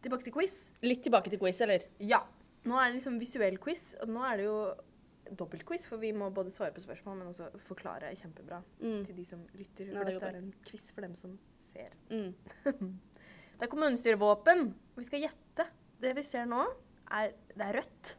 Tilbake 0.02 0.22
til 0.28 0.32
quiz. 0.32 0.56
Litt 0.82 1.02
tilbake 1.02 1.30
til 1.32 1.38
quiz, 1.40 1.60
eller? 1.64 1.80
Ja. 1.98 2.20
Nå 2.66 2.76
er 2.80 2.90
det 2.90 2.98
liksom 2.98 3.18
visuell 3.22 3.58
quiz, 3.62 3.94
og 4.02 4.10
nå 4.10 4.22
er 4.26 4.40
det 4.40 4.46
jo 4.48 4.58
dobbeltquiz, 5.26 5.86
for 5.90 6.02
vi 6.02 6.12
må 6.14 6.28
både 6.34 6.52
svare 6.54 6.74
på 6.74 6.82
spørsmål, 6.82 7.18
men 7.20 7.30
også 7.30 7.48
forklare 7.62 8.12
kjempebra 8.18 8.60
til 8.78 9.16
de 9.16 9.24
som 9.26 9.42
lytter. 9.56 9.90
Ja, 9.90 9.98
For 9.98 10.10
det 10.10 10.16
dette 10.16 10.30
er 10.30 10.38
en 10.40 10.52
quiz 10.66 10.86
for 10.94 11.06
dem 11.06 11.16
som 11.18 11.34
ser. 11.60 11.96
Mm. 12.10 12.34
det 13.56 13.66
er 13.66 13.72
kommunestyrevåpen. 13.72 14.70
Vi 14.98 15.08
skal 15.08 15.26
gjette. 15.26 15.68
Det 16.02 16.12
vi 16.18 16.24
ser 16.26 16.48
nå, 16.50 16.62
er, 17.16 17.34
det 17.54 17.68
er 17.70 17.78
rødt. 17.80 18.16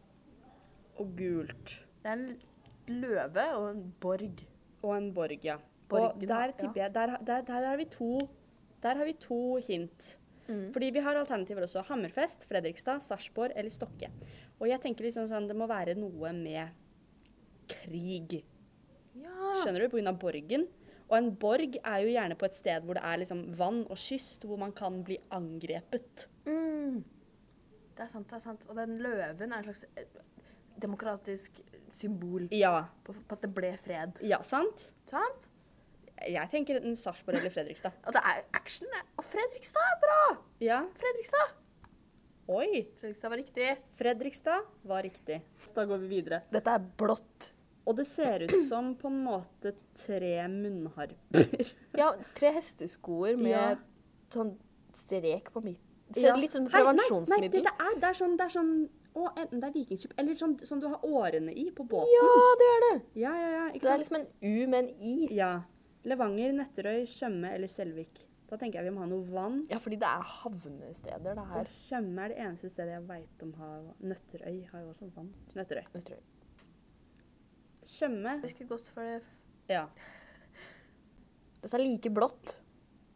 Og 0.97 1.11
gult. 1.17 1.73
Det 2.03 2.11
er 2.11 2.17
en 2.17 3.01
løve 3.03 3.47
og 3.59 3.67
en 3.71 3.83
borg. 4.01 4.45
Og 4.83 4.93
en 4.95 5.11
borg, 5.13 5.43
ja. 5.45 5.57
Borgen, 5.87 6.15
og 6.17 6.27
der 6.27 6.49
ja. 6.51 6.55
tipper 6.59 6.81
jeg 6.81 6.93
Der, 6.95 7.17
der, 7.23 7.41
der, 7.47 7.67
har 7.69 7.77
vi 7.79 7.85
to, 7.85 8.17
der 8.83 8.97
har 8.99 9.05
vi 9.05 9.13
to 9.13 9.55
hint. 9.67 10.17
Mm. 10.47 10.67
Fordi 10.73 10.89
vi 10.95 11.03
har 11.03 11.19
alternativer 11.19 11.65
også. 11.67 11.83
Hammerfest, 11.89 12.45
Fredrikstad, 12.49 13.01
Sarpsborg 13.03 13.51
eller 13.55 13.73
Stokke. 13.73 14.09
Og 14.59 14.67
jeg 14.71 14.81
tenker 14.83 15.07
liksom 15.07 15.27
sånn, 15.29 15.47
det 15.49 15.57
må 15.59 15.67
være 15.69 15.95
noe 15.99 16.31
med 16.35 16.71
krig. 17.67 18.39
Ja. 19.17 19.53
Skjønner 19.63 19.87
du? 19.87 19.97
Av 20.07 20.19
borgen. 20.21 20.67
Og 21.07 21.15
en 21.17 21.29
borg 21.39 21.77
er 21.79 22.01
jo 22.03 22.11
gjerne 22.11 22.35
på 22.39 22.47
et 22.47 22.55
sted 22.57 22.83
hvor 22.83 22.97
det 22.99 23.03
er 23.07 23.21
liksom 23.21 23.45
vann 23.55 23.83
og 23.87 23.99
kyst, 23.99 24.43
hvor 24.47 24.59
man 24.59 24.73
kan 24.75 25.01
bli 25.07 25.17
angrepet. 25.35 26.27
Mm. 26.47 27.03
Det 27.97 28.03
er 28.05 28.11
sant, 28.11 28.27
det 28.29 28.37
er 28.37 28.43
sant. 28.43 28.67
Og 28.69 28.75
den 28.77 28.97
løven 29.03 29.51
er 29.51 29.57
en 29.61 29.67
slags 29.69 29.85
eh, 29.95 30.09
demokratisk 30.83 31.61
symbol 31.95 32.47
Ja. 32.53 32.85
på, 33.03 33.15
på 33.15 33.37
at 33.37 33.45
det 33.45 33.53
ble 33.55 33.71
fred. 33.79 34.19
Ja, 34.27 34.41
sant? 34.45 34.91
Sant? 35.09 35.47
Jeg 36.25 36.49
tenker 36.49 36.79
enten 36.79 36.95
Sarpsborg 36.97 37.37
eller 37.39 37.53
Fredrikstad. 37.53 37.93
Og 38.07 38.15
det 38.15 38.21
er 38.25 38.43
action. 38.57 38.87
Og 39.17 39.23
Fredrikstad 39.25 39.85
er 39.93 39.99
bra! 40.01 40.21
Ja. 40.63 40.79
Fredrikstad! 40.97 41.53
Oi. 42.47 42.87
Fredrikstad 42.99 43.29
var 43.33 43.37
riktig. 43.41 43.67
Fredrikstad 43.99 44.65
var 44.87 45.03
riktig. 45.03 45.41
Da 45.75 45.85
går 45.85 46.01
vi 46.05 46.07
videre. 46.15 46.41
Dette 46.51 46.73
er 46.77 46.85
blått. 46.99 47.51
Og 47.87 47.95
det 47.95 48.07
ser 48.07 48.43
ut 48.43 48.55
som 48.67 48.93
på 48.99 49.07
en 49.11 49.19
måte 49.23 49.73
tre 49.95 50.33
munnharper. 50.51 51.69
Ja, 51.95 52.09
tre 52.35 52.51
hesteskoer 52.57 53.37
med 53.39 53.51
Ja. 53.53 53.75
sånn 54.33 54.57
strek 54.95 55.51
på 55.53 55.61
midten. 55.63 55.83
Ja. 56.15 56.31
Ser 56.33 56.39
litt 56.41 56.51
sånn 56.55 56.67
prevensjonsmiddel. 56.71 57.61
Nei, 57.63 57.71
nei, 57.71 57.77
det 57.77 57.87
er, 57.87 57.99
det 58.01 58.09
er 58.09 58.17
sånn, 58.19 58.35
det 58.39 58.45
er 58.47 58.53
sånn 58.57 58.73
å, 59.17 59.27
enten 59.39 59.59
det 59.63 59.67
er 59.69 59.73
vikingskip, 59.73 60.13
eller 60.21 60.35
sånn 60.37 60.53
som 60.67 60.79
du 60.79 60.87
har 60.87 60.99
årene 61.03 61.51
i 61.55 61.69
på 61.75 61.83
båten. 61.89 62.11
Ja, 62.13 62.27
det 62.61 62.67
er 62.73 62.83
det. 62.85 62.93
Ja, 63.23 63.31
ja, 63.35 63.49
ja. 63.55 63.63
Ikke 63.73 63.87
Det 63.87 63.93
er 63.95 64.01
liksom 64.03 64.19
en 64.19 64.27
U 64.43 64.67
med 64.67 64.79
en 64.83 64.89
I. 65.01 65.15
Ja. 65.35 65.51
Levanger, 66.07 66.53
Nøtterøy, 66.55 67.03
Tjøme 67.09 67.49
eller 67.55 67.67
Selvik. 67.71 68.23
Da 68.47 68.55
tenker 68.55 68.79
jeg 68.79 68.87
vi 68.87 68.93
må 68.95 69.01
ha 69.03 69.07
noe 69.11 69.25
vann. 69.27 69.57
Ja, 69.67 69.75
fordi 69.83 69.97
det 69.99 70.07
er 70.07 70.21
havnesteder, 70.23 71.33
det 71.35 71.41
Og 71.41 71.49
her. 71.51 71.67
Tjøme 71.67 72.23
er 72.23 72.31
det 72.31 72.37
eneste 72.45 72.69
stedet 72.71 72.93
jeg 72.95 73.03
veit 73.09 73.43
om 73.43 73.51
har 73.59 73.89
Nøtterøy 74.07 74.61
har 74.71 74.85
jo 74.85 74.93
også 74.93 75.09
vann. 75.17 75.33
Nøtterøy. 75.57 75.83
Nøtterøy. 75.97 76.21
Tjøme 77.87 78.37
Jeg 78.43 78.53
skulle 78.53 78.71
gått 78.71 78.87
for 78.91 79.07
det. 79.07 79.19
Ja. 79.71 79.83
Dette 81.61 81.75
er 81.75 81.83
like 81.83 82.11
blått. 82.13 82.55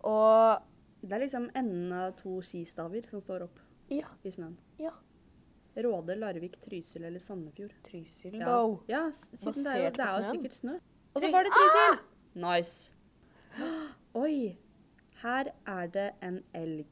Og 0.08 0.67
Det 1.01 1.15
er 1.15 1.23
liksom 1.23 1.47
enden 1.58 1.93
av 1.97 2.12
to 2.19 2.36
skistaver 2.45 3.08
som 3.10 3.21
står 3.23 3.47
opp 3.47 3.58
ja, 3.91 4.08
i 4.27 4.32
snøen. 4.36 4.58
ja. 4.82 4.91
Råde, 5.71 6.17
Larvik, 6.19 6.58
Trysil 6.60 7.06
eller 7.08 7.19
Sandefjord. 7.23 7.71
Trysil, 7.88 8.34
Ja, 8.36 8.43
though. 8.45 8.82
ja 8.91 9.06
siden 9.15 9.63
det 9.63 9.71
er 9.71 9.77
jo, 9.86 9.91
det 9.95 10.04
er 10.04 10.17
jo 10.19 10.25
sikkert 10.27 10.58
snø. 10.58 10.73
Og 11.15 11.21
så 11.23 11.30
var 11.32 11.47
det 11.47 11.54
Trysil! 11.56 12.01
Nice. 12.36 12.91
Oi. 14.15 14.58
Her 15.22 15.52
er 15.67 15.88
det 15.94 16.08
en 16.24 16.39
elg. 16.58 16.88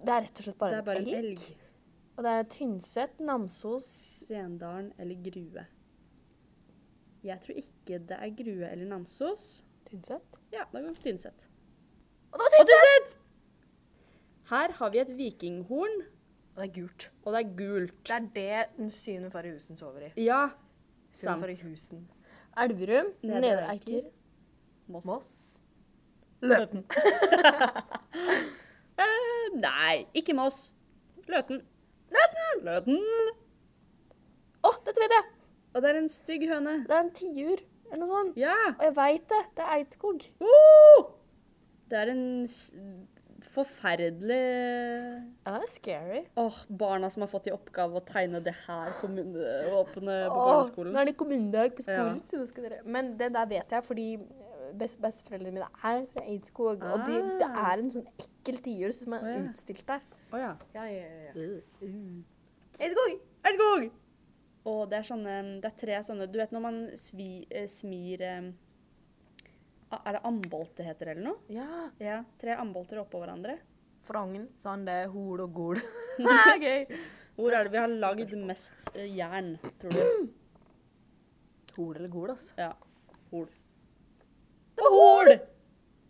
Det 0.00 0.12
er 0.12 0.24
rett 0.26 0.40
og 0.40 0.44
slett 0.46 0.58
bare, 0.60 0.70
Det 0.74 0.78
er 0.78 0.86
bare 0.88 1.02
en 1.02 1.08
en 1.08 1.14
elg. 1.14 1.30
elg. 1.30 1.62
Og 2.16 2.24
det 2.24 2.32
er 2.32 2.46
Tynset, 2.48 3.18
Namsos 3.20 3.88
Rendalen 4.30 4.92
eller 4.98 5.18
Grue. 5.26 5.66
Jeg 7.26 7.40
tror 7.42 7.58
ikke 7.60 7.98
det 8.08 8.16
er 8.16 8.30
Grue 8.38 8.70
eller 8.70 8.86
Namsos. 8.88 9.64
Tynset? 9.90 10.40
Ja, 10.52 10.64
da 10.72 10.80
går 10.80 10.88
vi 10.88 10.94
for 10.94 11.02
Tynset. 11.10 11.48
Og 12.32 12.40
det 12.40 12.48
var 12.56 12.68
Tynset! 12.72 13.18
Her 14.50 14.72
har 14.78 14.90
vi 14.94 14.98
et 15.02 15.16
vikinghorn, 15.18 15.96
Og 16.56 16.62
det 16.62 16.68
er 16.70 16.74
gult. 16.80 17.10
og 17.24 17.32
det 17.34 17.40
er 17.44 17.56
gult. 17.56 17.96
Det 18.06 18.14
er 18.16 18.28
det 18.34 18.76
den 18.78 18.90
syvende 18.90 19.30
far 19.30 19.44
i 19.44 19.50
husen 19.52 19.76
sover 19.76 20.06
i. 20.06 20.12
Ja, 20.24 20.48
Syvende 21.12 21.40
far 21.40 21.48
i 21.52 21.56
husen. 21.68 22.06
Elverum, 22.56 23.12
Nedre 23.22 23.68
Eiker, 23.68 24.04
Moss. 24.88 25.04
Moss. 25.04 25.30
Løten. 26.40 26.86
Eh, 28.96 29.48
nei, 29.60 30.06
ikke 30.16 30.32
Moss. 30.32 30.70
Løten. 31.28 31.58
Løten! 32.16 32.62
Løten. 32.64 33.02
Å, 34.64 34.70
dette 34.86 35.02
vet 35.02 35.12
jeg! 35.12 35.26
Og 35.74 35.82
det 35.84 35.90
er 35.90 35.98
en 36.00 36.08
stygg 36.08 36.46
høne. 36.48 36.78
Det 36.88 36.96
er 36.96 37.02
en 37.02 37.10
tiur, 37.18 37.60
eller 37.90 38.00
noe 38.00 38.08
sånt. 38.08 38.38
Ja. 38.40 38.54
Og 38.72 38.86
jeg 38.86 38.94
veit 38.96 39.26
det. 39.34 39.42
Det 39.58 39.66
er 39.66 39.74
Eidskog. 39.74 40.24
Uh! 40.40 41.10
Det 41.92 42.00
er 42.00 42.14
en 42.14 42.24
forferdelig 43.56 44.38
Ja, 45.46 45.56
det 45.56 45.66
er 45.66 45.72
scary. 45.72 46.20
Åh, 46.38 46.58
barna 46.68 47.10
som 47.12 47.24
har 47.24 47.30
fått 47.30 47.48
i 47.50 47.54
oppgave 47.54 47.98
å 48.00 48.04
tegne 48.06 48.40
det 48.44 48.54
her 48.66 48.92
kommunevåpenet 49.00 50.26
på 50.30 50.36
Åh, 50.36 50.50
barneskolen. 50.50 50.92
nå 50.94 51.00
er 51.02 51.10
det 51.10 51.16
kommunedag 51.20 51.76
på 51.76 51.84
Ja. 51.86 51.96
skolen. 51.96 52.20
så 52.28 52.40
nå 52.42 52.46
skal 52.50 52.68
dere... 52.68 52.80
Men 52.84 53.16
det 53.18 53.32
der 53.34 53.46
vet 53.50 53.70
jeg, 53.76 53.84
fordi 53.84 54.08
best, 54.76 54.98
besteforeldrene 55.00 55.54
mine 55.56 55.68
er 55.84 56.06
fra 56.12 56.22
Eidskog. 56.26 56.82
Og 56.84 57.04
de, 57.06 57.20
det 57.40 57.50
Ah. 57.50 57.72
er 57.72 57.78
en 57.84 57.90
sånn 57.90 58.08
ekkel 58.18 58.58
tiur 58.66 58.92
som 58.92 59.12
er 59.16 59.22
oh, 59.22 59.28
ja. 59.34 59.44
utstilt 59.50 59.86
der. 59.86 60.00
Å 60.32 60.38
ja. 60.42 60.52
Ja, 60.74 60.84
ja, 60.90 61.06
ja. 61.06 61.30
ja. 61.30 61.52
Uh. 61.82 62.24
Eidskog! 62.82 63.20
Eidskog! 63.46 63.90
Og 64.66 64.80
det 64.90 64.98
er 64.98 65.04
sånne 65.06 65.34
Det 65.62 65.68
er 65.70 65.76
tre 65.78 65.98
sånne 66.02 66.26
Du 66.26 66.38
vet 66.40 66.50
når 66.50 66.60
man 66.64 66.78
svi, 66.98 67.46
eh, 67.54 67.68
smir 67.70 68.20
eh, 68.26 68.40
ah, 68.42 68.65
Er 69.94 70.16
det 70.16 70.20
ambolt 70.26 70.72
det 70.78 70.86
heter, 70.88 71.12
eller 71.12 71.28
noe? 71.28 71.38
Ja. 71.52 71.86
Ja. 72.02 72.20
Tre 72.40 72.56
ambolter 72.58 72.98
oppå 73.04 73.20
hverandre. 73.22 73.58
Frogn, 74.02 74.48
Sande, 74.58 74.96
Hol 75.12 75.44
og 75.44 75.52
Gol. 75.54 75.78
Er 76.36 76.58
gøy. 76.62 76.98
Hvor 77.36 77.52
er 77.52 77.60
er 77.60 77.68
det 77.68 77.72
vi 77.74 77.82
har 77.82 77.94
lagd 78.00 78.32
mest 78.48 78.88
eh, 78.96 79.10
jern, 79.12 79.54
tror 79.80 79.92
du? 79.92 80.28
Hol 81.76 81.98
eller 81.98 82.10
Gol, 82.10 82.32
altså. 82.32 82.54
Ja. 82.58 82.72
Hol. 83.30 83.46
Det 84.76 84.86
var 84.86 84.96
Hol! 84.96 85.32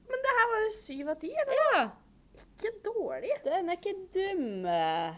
Men 0.07 0.23
det 0.23 0.35
her 0.39 0.51
var 0.53 0.62
jo 0.62 0.71
syv 0.77 1.11
av 1.12 1.19
ti, 1.21 1.33
eller? 1.43 1.62
Ja! 1.65 1.83
Ikke 2.37 2.73
dårlig. 2.85 3.33
Den 3.45 3.73
er 3.73 3.79
ikke 3.81 3.97
dum. 4.15 4.47
Nei, 4.67 5.17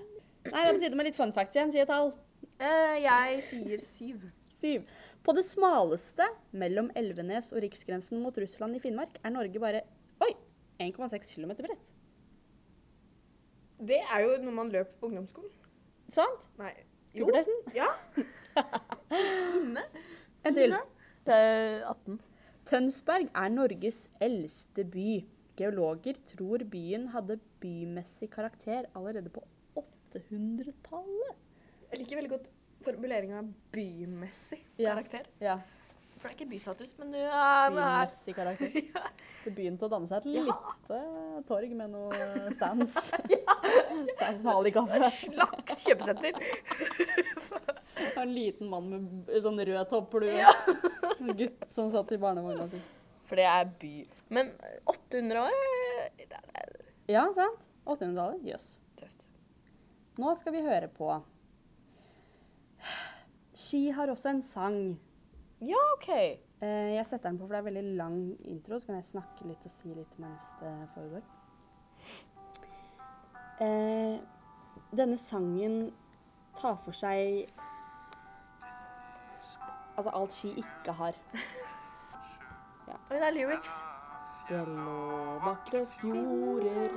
det 0.48 0.64
er 0.64 0.74
på 0.74 0.82
tide 0.82 0.98
med 0.98 1.08
litt 1.08 1.18
fun 1.18 1.34
facts 1.34 1.58
igjen. 1.58 1.72
Si 1.74 1.82
et 1.82 1.90
tall. 1.90 2.12
Uh, 2.58 2.94
jeg 3.02 3.40
sier 3.46 3.82
syv. 3.82 4.28
Syv. 4.58 4.88
På 5.22 5.34
det 5.36 5.44
smaleste 5.46 6.26
mellom 6.58 6.90
Elvenes 6.98 7.52
og 7.54 7.62
riksgrensen 7.62 8.18
mot 8.24 8.34
Russland 8.42 8.74
i 8.74 8.82
Finnmark 8.82 9.20
er 9.22 9.34
Norge 9.34 9.62
bare 9.62 9.84
Oi! 10.24 10.32
1,6 10.82 11.34
km 11.36 11.52
bredt. 11.60 11.92
Det 13.78 14.00
er 14.02 14.24
jo 14.24 14.34
når 14.42 14.54
man 14.56 14.70
løper 14.74 14.98
på 14.98 15.10
ungdomsskolen. 15.10 15.50
Sant? 16.10 16.48
Nei. 16.58 16.72
Kuppelhesten? 17.14 17.54
Ja. 17.76 17.86
Inne. 19.60 19.84
En 20.46 20.58
til. 20.58 20.74
Det 21.26 21.34
er 21.34 21.86
18. 21.86 22.18
Tønsberg 22.68 23.30
er 23.30 23.54
Norges 23.54 24.08
eldste 24.22 24.84
by. 24.90 25.20
Geologer 25.58 26.18
tror 26.26 26.66
byen 26.70 27.08
hadde 27.14 27.38
bymessig 27.62 28.30
karakter 28.34 28.90
allerede 28.98 29.30
på 29.34 29.42
800-tallet. 29.78 31.34
Jeg 31.90 32.02
liker 32.02 32.18
veldig 32.20 32.34
godt 32.36 32.50
formuleringa 32.84 33.42
bymessig 33.74 34.60
Ja. 34.78 34.94
karakter. 34.94 35.26
Ja. 35.40 35.58
For 36.18 36.26
det 36.28 36.34
er 36.34 36.38
ikke 36.40 36.50
bystatus, 36.50 36.96
men 36.98 37.12
du 37.14 37.18
er. 37.18 37.70
Bymessig 37.70 38.34
karakter. 38.34 38.70
Det 39.44 39.52
begynte 39.54 39.86
å 39.86 39.88
danne 39.88 40.08
seg 40.10 40.18
et 40.18 40.26
lite 40.34 40.96
torg 41.48 41.70
med 41.78 41.92
noen 41.94 42.48
stands. 42.56 42.96
Stands 44.18 44.42
med 44.44 44.50
alle 44.52 44.64
de 44.66 44.72
kaffe. 44.74 44.98
Slags 45.14 45.84
kjøpesenter. 45.86 46.34
Og 48.16 48.18
en 48.22 48.34
liten 48.34 48.68
mann 48.68 48.90
med 48.90 49.30
sånn 49.42 49.62
rød 49.62 49.88
topplue. 49.90 50.42
En 51.22 51.32
gutt 51.38 51.64
som 51.70 51.88
satt 51.94 52.12
i 52.12 52.18
barnevogna 52.20 52.66
si. 52.70 52.80
For 53.28 53.38
det 53.40 53.46
er 53.48 53.70
by. 53.80 53.92
Men 54.34 54.50
800 54.90 55.40
år 55.46 55.56
det 56.18 56.28
er 56.34 56.76
Ja, 57.08 57.24
sant? 57.32 57.70
800-tallet. 57.88 58.42
Jøss. 58.50 58.68
tøft. 59.00 59.28
Nå 60.20 60.34
skal 60.36 60.52
vi 60.58 60.64
høre 60.66 60.90
på 60.92 61.08
Ski 63.58 63.88
har 63.90 64.10
også 64.12 64.30
en 64.30 64.42
sang. 64.42 64.78
Ja, 65.66 65.78
OK. 65.96 66.08
Eh, 66.14 66.94
Jeg 66.94 67.06
setter 67.06 67.30
den 67.30 67.38
på, 67.40 67.46
for 67.46 67.56
det 67.56 67.60
er 67.62 67.66
veldig 67.70 67.96
lang 67.98 68.18
intro. 68.46 68.78
Så 68.78 68.86
kan 68.86 68.98
jeg 69.00 69.08
snakke 69.08 69.48
litt 69.48 69.66
og 69.66 69.72
si 69.72 69.94
litt 69.94 70.18
mens 70.22 70.52
det 70.60 70.74
foregår. 70.94 71.24
Eh, 73.60 74.18
denne 74.94 75.18
sangen 75.18 75.88
tar 76.58 76.76
for 76.78 76.94
seg 76.94 77.48
Altså 79.98 80.12
alt 80.14 80.34
She 80.36 80.52
ikke 80.62 80.92
har. 80.94 81.16
Oi, 83.10 83.16
det 83.16 83.24
er 83.26 83.34
lyrics. 83.34 83.80
Det 84.46 84.60
lå 84.68 84.98
vakre 85.42 85.80
fjorder, 85.98 86.92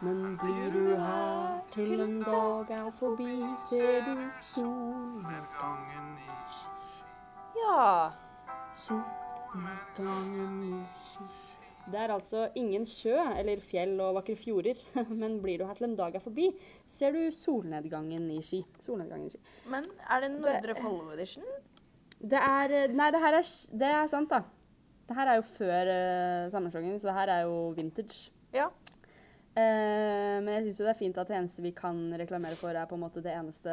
men 0.00 0.36
blir 0.40 0.70
du 0.72 0.94
her 0.96 1.58
til 1.74 2.00
en 2.00 2.16
dag 2.24 2.70
er 2.72 2.88
forbi, 2.96 3.34
ser 3.68 4.06
du 4.06 4.22
solnedgangen 4.32 6.14
i. 6.22 6.30
Ja. 7.60 8.08
Solnedgangen 8.72 10.54
i. 10.70 10.80
Det 11.90 12.00
er 12.00 12.14
altså 12.14 12.46
ingen 12.56 12.86
sjø 12.88 13.16
eller 13.36 13.60
fjell 13.60 13.96
og 14.00 14.14
vakre 14.20 14.38
fjorder, 14.40 14.80
men 15.20 15.36
blir 15.42 15.60
du 15.60 15.66
her 15.68 15.76
til 15.76 15.90
en 15.90 15.98
dag 15.98 16.16
er 16.16 16.24
forbi, 16.24 16.48
ser 16.88 17.12
du 17.12 17.20
solnedgangen 17.34 18.30
i 18.32 18.40
ski. 18.46 18.62
Solnedgangen 18.80 19.28
i 19.28 19.34
ski. 19.34 19.42
Men 19.68 19.90
er 20.08 20.24
det 20.24 20.32
Nordre 20.38 20.80
Follo 20.80 21.12
edition? 21.12 21.44
Det 22.20 22.40
er 22.40 22.76
eh, 22.84 22.96
Nei, 22.96 23.12
det 23.12 23.20
her 23.20 23.36
er, 23.36 23.54
det 23.84 23.94
er 24.00 24.08
sant, 24.12 24.32
da. 24.32 24.44
Det 25.08 25.16
her 25.18 25.28
er 25.28 25.40
jo 25.40 25.44
før 25.44 25.88
uh, 25.90 26.50
sammenslåingen, 26.52 27.00
så 27.02 27.10
det 27.10 27.16
her 27.16 27.32
er 27.36 27.48
jo 27.48 27.72
vintage. 27.76 28.30
Ja. 28.54 28.68
Eh, 29.60 30.36
men 30.44 30.52
jeg 30.56 30.62
syns 30.68 30.78
jo 30.80 30.84
det 30.88 30.92
er 30.94 30.98
fint 31.00 31.18
at 31.20 31.28
det 31.30 31.36
eneste 31.40 31.60
vi 31.64 31.72
kan 31.76 31.96
reklamere 32.20 32.56
for, 32.58 32.70
er 32.76 32.86
på 32.90 32.96
en 32.98 33.04
måte 33.06 33.22
det 33.24 33.32
eneste 33.36 33.72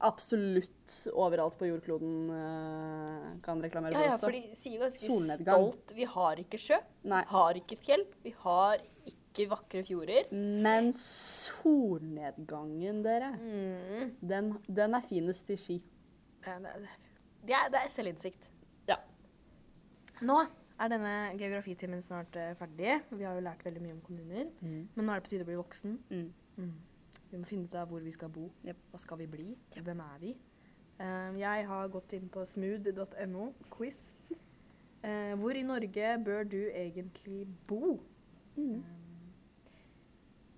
absolutt 0.00 0.94
overalt 1.12 1.58
på 1.60 1.66
jordkloden 1.68 2.30
uh, 2.32 3.24
kan 3.44 3.58
reklamere 3.60 3.92
Ja, 3.92 3.98
for 3.98 4.06
ja, 4.06 4.12
også. 4.14 4.24
for 4.24 4.32
de 4.32 4.40
sier 4.56 4.78
jo 4.78 4.84
ganske 4.86 5.04
Solnedgang. 5.10 5.60
stolt 5.66 5.92
Vi 5.98 6.04
har 6.08 6.34
ikke 6.40 6.56
sjø, 6.62 6.78
Nei. 7.12 7.18
har 7.28 7.52
ikke 7.60 7.76
fjell, 7.76 8.06
vi 8.24 8.32
har 8.46 8.80
ikke 9.10 9.44
vakre 9.50 9.82
fjorder. 9.84 10.22
Men 10.32 10.88
solnedgangen, 10.96 13.02
dere, 13.04 13.28
Mm. 13.36 14.16
den, 14.32 14.48
den 14.80 14.94
er 14.96 15.04
finest 15.04 15.50
i 15.52 15.56
Ski. 15.60 15.76
Det 16.40 16.48
er, 16.48 16.58
det 17.44 17.52
er, 17.58 17.68
det 17.68 17.78
er 17.84 17.88
selvinnsikt. 17.92 18.48
Ja. 18.88 18.96
Nå 20.24 20.40
er 20.80 20.92
denne 20.92 21.14
geografitimen 21.38 22.02
snart 22.04 22.36
uh, 22.40 22.52
ferdig. 22.58 23.00
Vi 23.12 23.26
har 23.26 23.36
jo 23.36 23.44
lært 23.44 23.64
veldig 23.64 23.82
mye 23.84 23.96
om 23.96 24.04
kommuner. 24.04 24.52
Men 24.60 25.04
nå 25.04 25.12
er 25.12 25.20
det 25.20 25.26
på 25.26 25.34
tide 25.34 25.46
å 25.46 25.50
bli 25.50 25.58
voksen. 25.60 25.98
Mm. 26.10 26.70
Vi 27.30 27.38
må 27.38 27.46
finne 27.46 27.68
ut 27.68 27.76
av 27.78 27.90
hvor 27.90 28.02
vi 28.02 28.12
skal 28.14 28.30
bo. 28.32 28.48
Yep. 28.66 28.86
Hva 28.90 29.00
skal 29.02 29.20
vi 29.20 29.28
bli? 29.30 29.48
Hvem 29.76 30.00
er 30.06 30.22
vi? 30.22 30.36
Uh, 31.00 31.32
jeg 31.40 31.66
har 31.70 31.92
gått 31.92 32.12
inn 32.18 32.28
på 32.32 32.44
smooth.no, 32.44 33.50
quiz. 33.72 34.00
Uh, 35.00 35.32
hvor 35.40 35.56
i 35.56 35.64
Norge 35.64 36.16
bør 36.24 36.44
du 36.44 36.60
egentlig 36.68 37.46
bo? 37.68 37.94
Mm. 38.56 38.82
Um, 38.82 39.30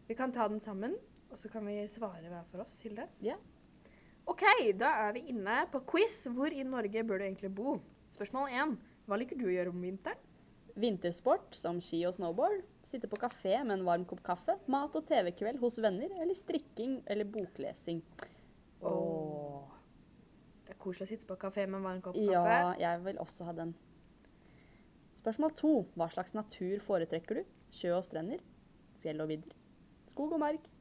vi 0.08 0.16
kan 0.18 0.32
ta 0.34 0.48
den 0.50 0.60
sammen, 0.60 0.96
og 1.30 1.38
så 1.38 1.50
kan 1.52 1.66
vi 1.68 1.76
svare 1.86 2.26
hver 2.26 2.48
for 2.48 2.64
oss, 2.64 2.80
Hilde. 2.82 3.06
Yeah. 3.22 3.38
OK, 4.26 4.42
da 4.78 4.90
er 5.04 5.14
vi 5.14 5.26
inne 5.30 5.60
på 5.70 5.82
quiz. 5.92 6.24
Hvor 6.34 6.50
i 6.50 6.64
Norge 6.66 7.04
bør 7.06 7.22
du 7.22 7.28
egentlig 7.28 7.54
bo? 7.54 7.76
Spørsmål 8.10 8.50
én. 8.50 8.74
Hva 9.12 9.18
liker 9.20 9.36
du 9.36 9.44
å 9.44 9.52
gjøre 9.52 9.68
om 9.74 9.82
vinteren? 9.84 10.16
Vintersport 10.72 11.52
som 11.52 11.82
ski 11.84 11.98
og 12.08 12.14
snowboard. 12.16 12.62
Sitte 12.88 13.10
på 13.12 13.18
kafé 13.20 13.58
med 13.60 13.74
en 13.74 13.82
varm 13.84 14.06
kopp 14.08 14.22
kaffe. 14.24 14.54
Mat 14.72 14.94
og 14.96 15.04
TV-kveld 15.04 15.58
hos 15.60 15.76
venner. 15.84 16.14
Eller 16.16 16.32
strikking 16.38 16.94
eller 17.12 17.28
boklesing. 17.28 17.98
Åh. 18.80 19.66
Det 20.64 20.72
er 20.72 20.78
koselig 20.80 21.04
å 21.04 21.10
sitte 21.12 21.28
på 21.28 21.36
kafé 21.42 21.66
med 21.68 21.82
en 21.82 21.84
varm 21.90 22.00
kopp 22.06 22.16
Ja, 22.16 22.40
kaffe. 22.40 22.80
jeg 22.80 23.02
vil 23.04 23.20
også 23.20 23.50
ha 23.50 23.52
den. 23.58 23.74
Spørsmål 25.20 25.52
to. 25.60 25.74
Hva 25.92 26.08
slags 26.14 26.32
natur 26.32 26.80
foretrekker 26.80 27.42
du? 27.42 27.60
Sjø 27.68 27.92
og 27.98 28.06
strender? 28.08 28.40
Fjell 29.02 29.20
og 29.20 29.28
vidder? 29.28 29.52
Skog 30.08 30.32
og 30.32 30.40
mark? 30.40 30.72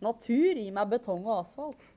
Natur, 0.00 0.56
gi 0.56 0.70
meg 0.72 0.88
betong 0.88 1.28
og 1.28 1.42
asfalt. 1.42 1.90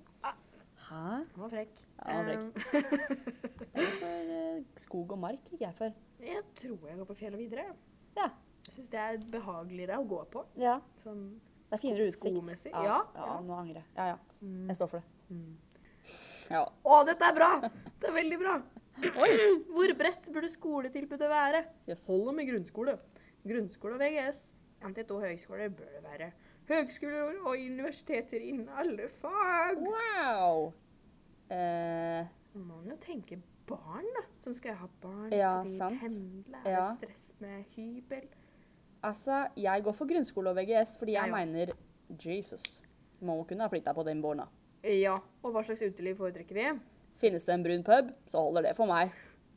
Hæ? 0.91 1.23
Han 1.31 1.45
var 1.45 1.55
frekk. 1.55 1.79
Ja, 2.01 2.12
han 2.12 2.25
var 2.27 2.36
Eh, 2.36 2.41
Jeg 3.71 3.88
går 3.88 3.91
for 4.01 4.31
eh, 4.36 4.61
skog 4.79 5.12
og 5.12 5.19
mark, 5.19 5.43
gikk 5.51 5.62
jeg 5.62 5.75
for. 5.75 5.93
jeg 6.21 6.43
tror 6.55 6.88
jeg 6.89 6.97
går 6.99 7.05
på 7.10 7.15
fjell 7.17 7.34
og 7.34 7.39
videre. 7.39 7.65
Ja. 8.17 8.29
Jeg 8.67 8.75
syns 8.75 8.89
det 8.93 8.99
er 8.99 9.17
behageligere 9.31 9.97
å 9.99 10.05
gå 10.07 10.19
på. 10.31 10.45
ja. 10.62 10.79
Sånn 11.03 11.39
Det 11.71 11.77
er 11.77 11.81
finere 11.81 12.05
utsikt. 12.07 12.36
skomessig. 12.36 12.71
Ja, 12.71 12.84
Ja, 12.84 12.99
ja, 13.15 13.25
ja. 13.25 13.39
nå 13.41 13.53
angrer 13.57 13.81
jeg. 13.81 13.86
Ja, 13.95 14.05
ja. 14.07 14.17
Jeg 14.67 14.75
står 14.75 14.88
for 14.88 14.99
det. 14.99 15.38
Ja. 16.51 16.65
Å, 16.84 17.03
dette 17.07 17.23
er 17.29 17.34
bra! 17.36 17.49
Det 18.01 18.10
er 18.10 18.13
veldig 18.13 18.38
bra. 18.41 18.55
Hvor 19.71 19.93
bredt 19.97 20.27
burde 20.34 20.49
skoletilbudet 20.51 21.29
være? 21.31 21.62
Yes. 21.88 22.05
Holder 22.12 22.34
med 22.36 22.47
grunnskole. 22.49 22.97
Grunnskole 23.47 23.95
og 23.95 24.01
VGS. 24.03 24.41
NTT 24.84 25.12
og 25.15 25.21
høgskoler 25.23 25.69
bør 25.77 25.91
det 25.95 26.03
være. 26.03 26.31
Høgskoler 26.69 27.39
og 27.45 27.55
universiteter 27.55 28.41
innen 28.43 28.67
alle 28.69 29.07
fag. 29.10 29.79
Wow! 29.79 30.73
Eh, 31.51 32.25
Man 32.53 32.67
må 32.67 32.81
jo 32.89 32.97
tenke 32.99 33.38
barn, 33.67 34.06
da. 34.17 34.24
Som 34.41 34.54
skal 34.54 34.76
ha 34.80 34.88
barn? 35.02 35.32
Ja, 35.32 35.63
skal 35.65 35.65
de 35.65 35.78
sant. 35.78 36.00
pendle? 36.02 36.62
Er 36.65 36.71
Ja. 36.71 36.82
det 36.88 36.97
stress 37.10 37.34
med 37.39 37.65
hybel? 37.76 38.28
altså, 39.04 39.47
jeg 39.58 39.84
går 39.84 39.93
for 39.97 40.06
grunnskole 40.06 40.50
og 40.50 40.56
VGS 40.58 40.97
fordi 41.00 41.13
jeg 41.13 41.24
Jeg 41.26 41.32
mener 41.32 41.74
Jesus 42.26 42.82
må 43.21 43.43
kunne 43.47 43.62
ha 43.62 43.67
flytta 43.69 43.93
på 43.93 44.04
den 44.06 44.21
bånda. 44.21 44.47
Ja. 44.84 45.19
Og 45.43 45.52
hva 45.54 45.63
slags 45.63 45.82
uteliv 45.82 46.15
foretrekker 46.17 46.54
vi? 46.54 46.80
Finnes 47.17 47.43
det 47.45 47.54
en 47.54 47.63
brun 47.63 47.84
pub, 47.84 48.12
så 48.26 48.38
holder 48.41 48.62
det 48.63 48.76
for 48.76 48.86
meg. 48.88 49.12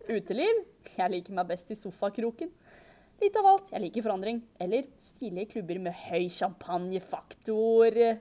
Uteliv? 0.09 0.65
Jeg 0.99 1.11
liker 1.11 1.33
meg 1.35 1.49
best 1.49 1.71
i 1.71 1.75
sofakroken. 1.75 2.51
Litt 3.23 3.37
av 3.37 3.47
alt. 3.47 3.71
Jeg 3.73 3.81
liker 3.81 4.03
forandring. 4.03 4.43
Eller 4.61 4.83
stilige 4.99 5.47
klubber 5.55 5.79
med 5.81 5.93
høy 5.93 6.29
champagnefaktor. 6.29 8.19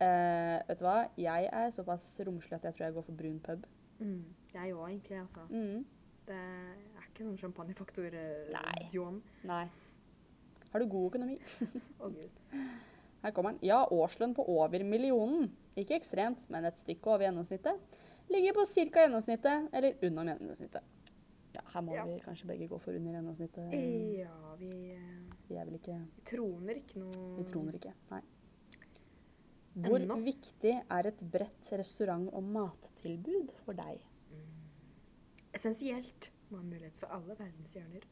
Uh, 0.00 0.56
vet 0.66 0.78
du 0.80 0.84
hva? 0.86 1.08
Jeg 1.20 1.48
er 1.52 1.70
såpass 1.74 2.06
romslig 2.24 2.56
at 2.56 2.64
jeg 2.64 2.74
tror 2.74 2.86
jeg 2.86 2.94
går 2.96 3.04
for 3.04 3.12
brun 3.20 3.38
pub. 3.44 3.66
Mm. 4.00 4.24
Jeg 4.54 4.74
òg, 4.74 4.88
egentlig. 4.90 5.18
altså. 5.20 5.46
Mm. 5.50 5.84
Det 6.26 6.36
er 6.36 7.06
ikke 7.08 7.24
noen 7.26 7.38
champagnefaktor, 7.40 8.14
eh, 8.14 8.50
Nei. 8.52 8.88
Nei. 9.44 9.64
Har 10.70 10.80
du 10.80 10.86
god 10.86 11.08
økonomi? 11.10 11.38
Å, 12.02 12.10
gud. 12.14 12.44
Her 13.22 13.32
kommer 13.36 13.52
den. 13.56 13.64
Ja, 13.68 13.82
årslønn 13.92 14.34
på 14.36 14.44
over 14.48 14.84
millionen. 14.86 15.50
Ikke 15.76 15.96
ekstremt, 15.98 16.46
men 16.50 16.64
et 16.68 16.78
stykke 16.78 17.10
over 17.10 17.26
gjennomsnittet. 17.26 17.98
Ligger 18.30 18.54
på 18.54 18.64
ca. 18.68 19.04
gjennomsnittet, 19.04 19.68
eller 19.74 19.96
under 20.06 20.30
gjennomsnittet. 20.34 20.82
Ja, 21.56 21.62
her 21.74 21.82
må 21.82 21.94
Ja. 21.96 22.04
vi 22.06 22.20
kanskje 22.22 22.46
begge 22.46 22.68
gå 22.70 22.78
for 22.80 22.94
under 22.94 23.12
gjennomsnittet. 23.18 23.72
Ja, 24.20 24.54
vi, 24.58 24.92
eh, 24.94 25.34
Vi 25.48 25.56
er 25.58 25.64
vel 25.66 25.74
ikke 25.80 25.96
vi 25.98 26.22
troner 26.30 26.76
ikke 26.78 27.00
noe 27.02 27.36
Vi 27.38 27.44
troner 27.44 27.74
ikke. 27.74 27.92
Nei. 28.12 28.20
Hvor 29.80 29.98
Ennå? 29.98 30.16
viktig 30.22 30.72
er 30.90 31.06
et 31.06 31.20
bredt 31.30 31.70
restaurant- 31.78 32.30
og 32.32 32.42
mattilbud 32.44 33.50
for 33.64 33.72
deg? 33.74 33.98
Essensielt. 35.54 36.30
Må 36.50 36.58
ha 36.58 36.66
mulighet 36.66 36.98
for 36.98 37.12
alle 37.14 37.36
verdens 37.38 37.74
hjørner. 37.76 38.06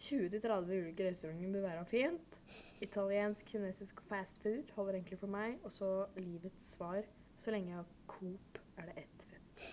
20-30 0.00 0.70
ulike 0.80 1.06
restauranter 1.06 1.52
bør 1.52 1.66
være 1.66 1.86
fint. 1.86 2.38
Italiensk, 2.82 3.46
kinesisk 3.52 4.00
og 4.00 4.06
fast 4.08 4.40
food 4.42 4.72
holder 4.76 4.98
egentlig 4.98 5.18
for 5.20 5.30
meg. 5.30 5.58
Og 5.64 5.72
så 5.74 5.90
livets 6.16 6.72
svar. 6.76 7.02
Så 7.40 7.52
lenge 7.52 7.72
jeg 7.72 7.76
har 7.76 7.88
Coop, 8.08 8.60
er 8.76 8.88
det 8.88 9.04
ett 9.04 9.26
fett. 9.30 9.64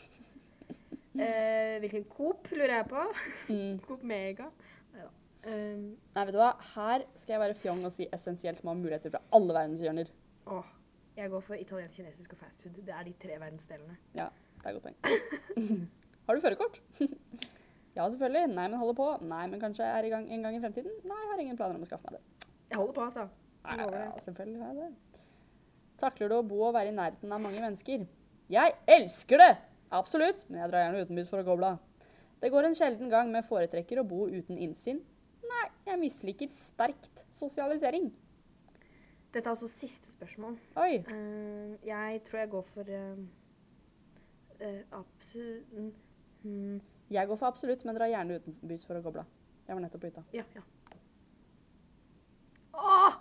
eh, 1.24 1.78
hvilken 1.84 2.08
Coop 2.12 2.52
lurer 2.52 2.76
jeg 2.78 2.90
på? 2.92 3.04
Mm. 3.50 3.80
Coop 3.88 4.04
Mega? 4.04 4.50
Neida. 4.94 5.12
Um, 5.48 5.84
Nei, 6.16 6.24
vet 6.24 6.36
du 6.36 6.42
hva? 6.42 6.54
Her 6.76 7.06
skal 7.16 7.38
jeg 7.38 7.44
være 7.44 7.60
fjong 7.60 7.86
og 7.88 7.94
si 7.96 8.08
essensielt 8.16 8.64
må 8.64 8.74
ha 8.74 8.80
muligheter 8.80 9.14
fra 9.14 9.24
alle 9.36 9.56
verdens 9.56 9.84
hjørner. 9.84 10.12
åh, 10.48 10.74
jeg 11.18 11.32
går 11.32 11.42
for 11.42 11.60
italiensk, 11.60 11.98
kinesisk 11.98 12.36
og 12.36 12.40
fast 12.44 12.64
food. 12.64 12.80
Det 12.86 12.94
er 12.94 13.04
de 13.08 13.16
tre 13.20 13.40
verdensdelene. 13.40 13.98
Ja, 14.16 14.28
det 14.62 14.66
er 14.66 14.70
et 14.70 14.82
godt 14.82 14.90
poeng. 14.92 15.88
Har 16.28 16.36
du 16.36 16.44
førerkort? 16.44 16.82
ja, 17.98 18.04
selvfølgelig. 18.04 18.48
Nei, 18.52 18.68
men 18.68 18.80
holder 18.82 18.98
på. 18.98 19.08
Nei, 19.30 19.46
men 19.52 19.62
kanskje 19.62 19.88
er 19.88 20.08
i 20.08 20.12
gang 20.12 20.28
en 20.28 20.44
gang 20.44 20.58
i 20.58 20.62
fremtiden. 20.64 20.92
Nei, 21.08 21.20
jeg 21.24 21.32
har 21.32 21.44
ingen 21.44 21.60
planer 21.60 21.80
om 21.80 21.86
å 21.86 21.88
skaffe 21.88 22.10
meg 22.10 22.20
det. 22.20 22.50
Jeg 22.68 22.82
holder 22.82 22.98
på, 22.98 23.06
altså. 23.08 23.28
Nei, 23.68 23.78
Ja, 23.80 24.12
selvfølgelig 24.24 24.62
har 24.64 24.76
jeg 24.76 24.92
det. 24.92 25.24
Takler 25.98 26.30
du 26.30 26.36
å 26.38 26.44
bo 26.46 26.60
og 26.68 26.76
være 26.76 26.92
i 26.92 26.96
nærheten 26.96 27.32
av 27.34 27.42
mange 27.42 27.64
mennesker? 27.64 28.04
Jeg 28.54 28.76
elsker 28.98 29.42
det! 29.42 29.52
Absolutt, 29.98 30.44
men 30.50 30.62
jeg 30.62 30.72
drar 30.72 30.84
gjerne 30.84 31.04
utenbys 31.08 31.32
for 31.32 31.42
å 31.42 31.48
koble 31.48 31.72
av. 31.74 32.08
Det 32.44 32.52
går 32.54 32.68
en 32.68 32.76
sjelden 32.78 33.10
gang 33.10 33.32
med 33.32 33.48
foretrekker 33.48 34.02
å 34.02 34.08
bo 34.08 34.28
uten 34.28 34.60
innsyn. 34.62 35.00
Nei, 35.48 35.66
jeg 35.88 36.02
misliker 36.02 36.52
sterkt 36.52 37.24
sosialisering. 37.34 38.12
Dette 39.32 39.48
er 39.48 39.54
altså 39.54 39.70
siste 39.72 40.12
spørsmål. 40.12 40.60
Oi, 40.84 41.00
Uh, 41.08 41.74
jeg 41.88 42.22
tror 42.28 42.40
jeg 42.44 42.52
går 42.52 42.68
for 42.68 42.92
uh, 42.92 43.24
absolutt 45.00 46.07
mm, 46.44 46.82
jeg 47.14 47.30
går 47.30 47.40
for 47.40 47.48
absolutt, 47.48 47.86
men 47.88 47.96
drar 47.98 48.12
gjerne 48.12 48.40
utenbys 48.42 48.86
for 48.88 49.00
å 49.00 49.04
goble. 49.06 49.24
av. 49.24 49.46
Jeg 49.68 49.76
var 49.76 49.84
nettopp 49.84 50.04
på 50.04 50.12
hytta. 50.12 50.24
Ja, 50.36 50.44
ja. 50.56 50.66
Åh! 52.78 53.16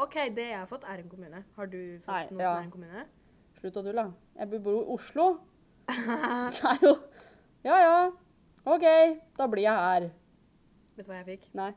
OK, 0.00 0.16
det 0.34 0.46
jeg 0.46 0.58
har 0.58 0.68
fått, 0.70 0.86
er 0.88 1.02
en 1.02 1.10
kommune. 1.10 1.42
Har 1.56 1.68
du 1.70 1.80
fått 2.00 2.14
Nei, 2.14 2.22
noe 2.30 2.42
ja. 2.42 2.52
som 2.54 2.62
er 2.62 2.64
en 2.64 2.72
kommune? 2.72 3.04
Slutt 3.60 3.76
å 3.76 3.84
tulle. 3.84 4.06
Jeg 4.38 4.62
bor 4.64 4.78
i 4.78 4.88
Oslo. 4.94 5.28
Det 5.90 6.70
er 6.70 6.82
jo 6.84 6.92
Ja 7.66 7.76
ja. 7.82 7.94
OK, 8.70 8.84
da 9.36 9.46
blir 9.50 9.66
jeg 9.66 9.84
her. 9.84 10.10
Vet 10.96 11.06
du 11.06 11.10
hva 11.10 11.18
jeg 11.18 11.26
fikk? 11.32 11.48
Nei. 11.58 11.72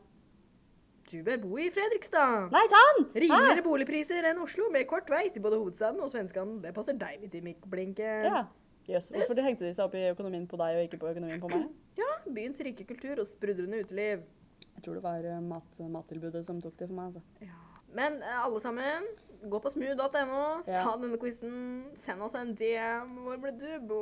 Du 1.10 1.17
bør 1.26 1.39
bo 1.41 1.58
i 1.60 1.67
Fredrikstad. 1.73 2.47
Nei, 2.54 2.63
sant! 2.71 3.15
Rimeligere 3.19 3.63
boligpriser 3.65 4.30
enn 4.30 4.39
Oslo, 4.43 4.69
med 4.71 4.88
kort 4.88 5.10
vei 5.12 5.26
til 5.34 5.43
både 5.43 5.60
hovedstaden 5.60 5.99
og 6.04 6.12
svenskene. 6.13 6.62
Det 6.63 6.71
passer 6.76 6.95
deg 6.95 7.17
deilig 7.17 7.32
til 7.34 7.43
mikkblinken. 7.47 8.28
Ja. 8.30 8.43
Jøss, 8.89 9.10
hvorfor 9.15 9.38
de 9.38 9.43
hengte 9.46 9.63
de 9.63 9.74
seg 9.76 9.86
opp 9.86 9.93
i 9.96 10.06
økonomien 10.12 10.46
på 10.50 10.60
deg 10.60 10.78
og 10.78 10.86
ikke 10.88 11.00
på 11.00 11.12
økonomien 11.13 11.39
på 11.43 11.52
meg? 11.52 11.67
Ja, 12.00 12.10
byens 12.36 12.60
rike 12.65 12.86
kultur 12.88 13.22
og 13.24 13.28
sprudrende 13.30 13.80
uteliv. 13.84 14.26
Jeg 14.74 14.86
tror 14.86 14.98
det 14.98 15.04
var 15.06 15.28
eh, 15.30 15.43
mat, 15.43 15.80
mattilbudet 15.93 16.41
som 16.48 16.60
tok 16.62 16.76
det 16.80 16.89
for 16.89 16.98
meg, 16.98 17.12
altså. 17.13 17.52
Men 17.96 18.17
eh, 18.26 18.39
alle 18.41 18.60
sammen, 18.63 19.08
gå 19.48 19.60
på 19.63 19.72
smu.no, 19.72 20.41
Ja. 20.67 20.82
ta 20.82 20.96
denne 21.00 21.19
quizen, 21.22 21.54
send 22.00 22.26
oss 22.26 22.36
en 22.39 22.56
DM. 22.60 23.13
Hvor 23.24 23.39
ble 23.43 23.54
du 23.56 23.69
bo? 23.88 24.02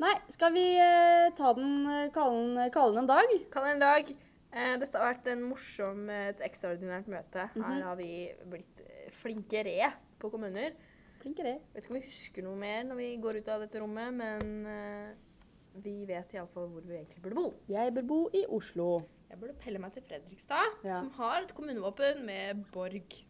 Nei, 0.00 0.14
skal 0.32 0.52
vi 0.56 0.66
eh, 0.80 1.30
ta 1.38 1.54
den, 1.56 1.86
eh, 1.86 2.10
kalle 2.12 2.92
den, 2.92 3.02
en 3.04 3.08
dag? 3.08 3.34
Kall 3.52 3.68
den 3.70 3.78
en 3.78 3.86
dag. 3.86 4.12
Eh, 4.50 4.76
dette 4.82 4.98
har 4.98 5.12
vært 5.12 5.28
en 5.30 5.44
morsom, 5.46 6.06
et 6.10 6.40
ekstraordinært 6.44 7.08
møte. 7.12 7.48
Her 7.54 7.82
har 7.86 7.98
vi 8.00 8.30
blitt 8.50 8.84
flinke 9.14 9.62
flinkere 9.62 9.92
på 10.20 10.30
kommuner. 10.32 10.74
Flinkere. 11.20 11.56
Vet 11.74 11.84
ikke 11.84 11.92
om 11.94 11.98
vi 11.98 12.04
husker 12.06 12.46
noe 12.46 12.56
mer 12.60 12.84
når 12.88 12.96
vi 13.00 13.08
går 13.20 13.40
ut 13.40 13.48
av 13.52 13.64
dette 13.64 13.80
rommet, 13.82 14.14
men 14.16 14.66
uh, 14.66 15.80
vi 15.84 15.94
vet 16.08 16.32
iallfall 16.36 16.68
hvor 16.72 16.84
vi 16.86 16.96
egentlig 16.98 17.22
burde 17.24 17.36
bo. 17.36 17.48
Jeg 17.70 17.92
bør 17.96 18.06
bo 18.08 18.20
i 18.36 18.44
Oslo. 18.56 18.86
Jeg 19.30 19.38
burde 19.38 19.54
pelle 19.62 19.78
meg 19.82 19.92
til 19.94 20.02
Fredrikstad, 20.08 20.78
Ja. 20.84 20.96
som 20.98 21.10
har 21.20 21.42
et 21.44 21.52
kommunevåpen 21.54 22.24
med 22.26 22.64
borg. 22.74 23.20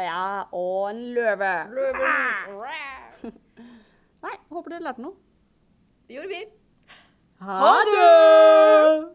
Ja, 0.00 0.44
og 0.56 0.90
en 0.90 1.00
løve. 1.14 1.52
Løven! 1.76 3.32
Nei, 4.24 4.36
håper 4.50 4.74
dere 4.74 4.84
lærte 4.88 5.04
noe. 5.04 5.16
Det 6.08 6.16
gjorde 6.18 6.32
vi. 6.34 6.42
Ha 7.40 7.72
det! 7.88 9.10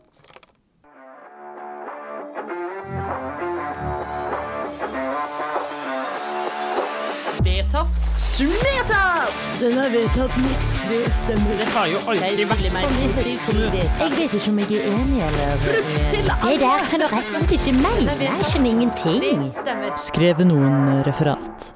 Vedtatt. 7.44 8.05
Vedtatt! 8.26 9.34
Den 9.60 9.78
er 9.78 9.90
vedtatt 9.94 10.38
med 10.42 10.64
tre 10.80 10.98
stemmer. 11.14 11.60
Det 11.60 11.68
har 11.76 11.92
jo 11.92 12.02
aldri 12.10 12.48
vært 12.50 12.66
sånn. 12.74 12.98
Jeg 13.06 14.10
vet 14.18 14.36
ikke 14.40 14.50
om 14.50 14.60
jeg 14.64 14.80
er 14.80 14.90
enig 14.90 15.22
eller 15.30 15.62
Det 15.62 16.58
der 16.66 16.90
kan 16.90 17.06
du 17.06 17.08
rett 17.14 17.22
og 17.22 17.32
slett 17.38 17.56
ikke 17.60 17.78
mene. 17.78 18.18
Jeg 18.26 18.50
skjønner 18.50 18.70
ingenting. 18.74 19.50
Skrevet 20.10 20.50
noen 20.50 21.04
referat. 21.08 21.72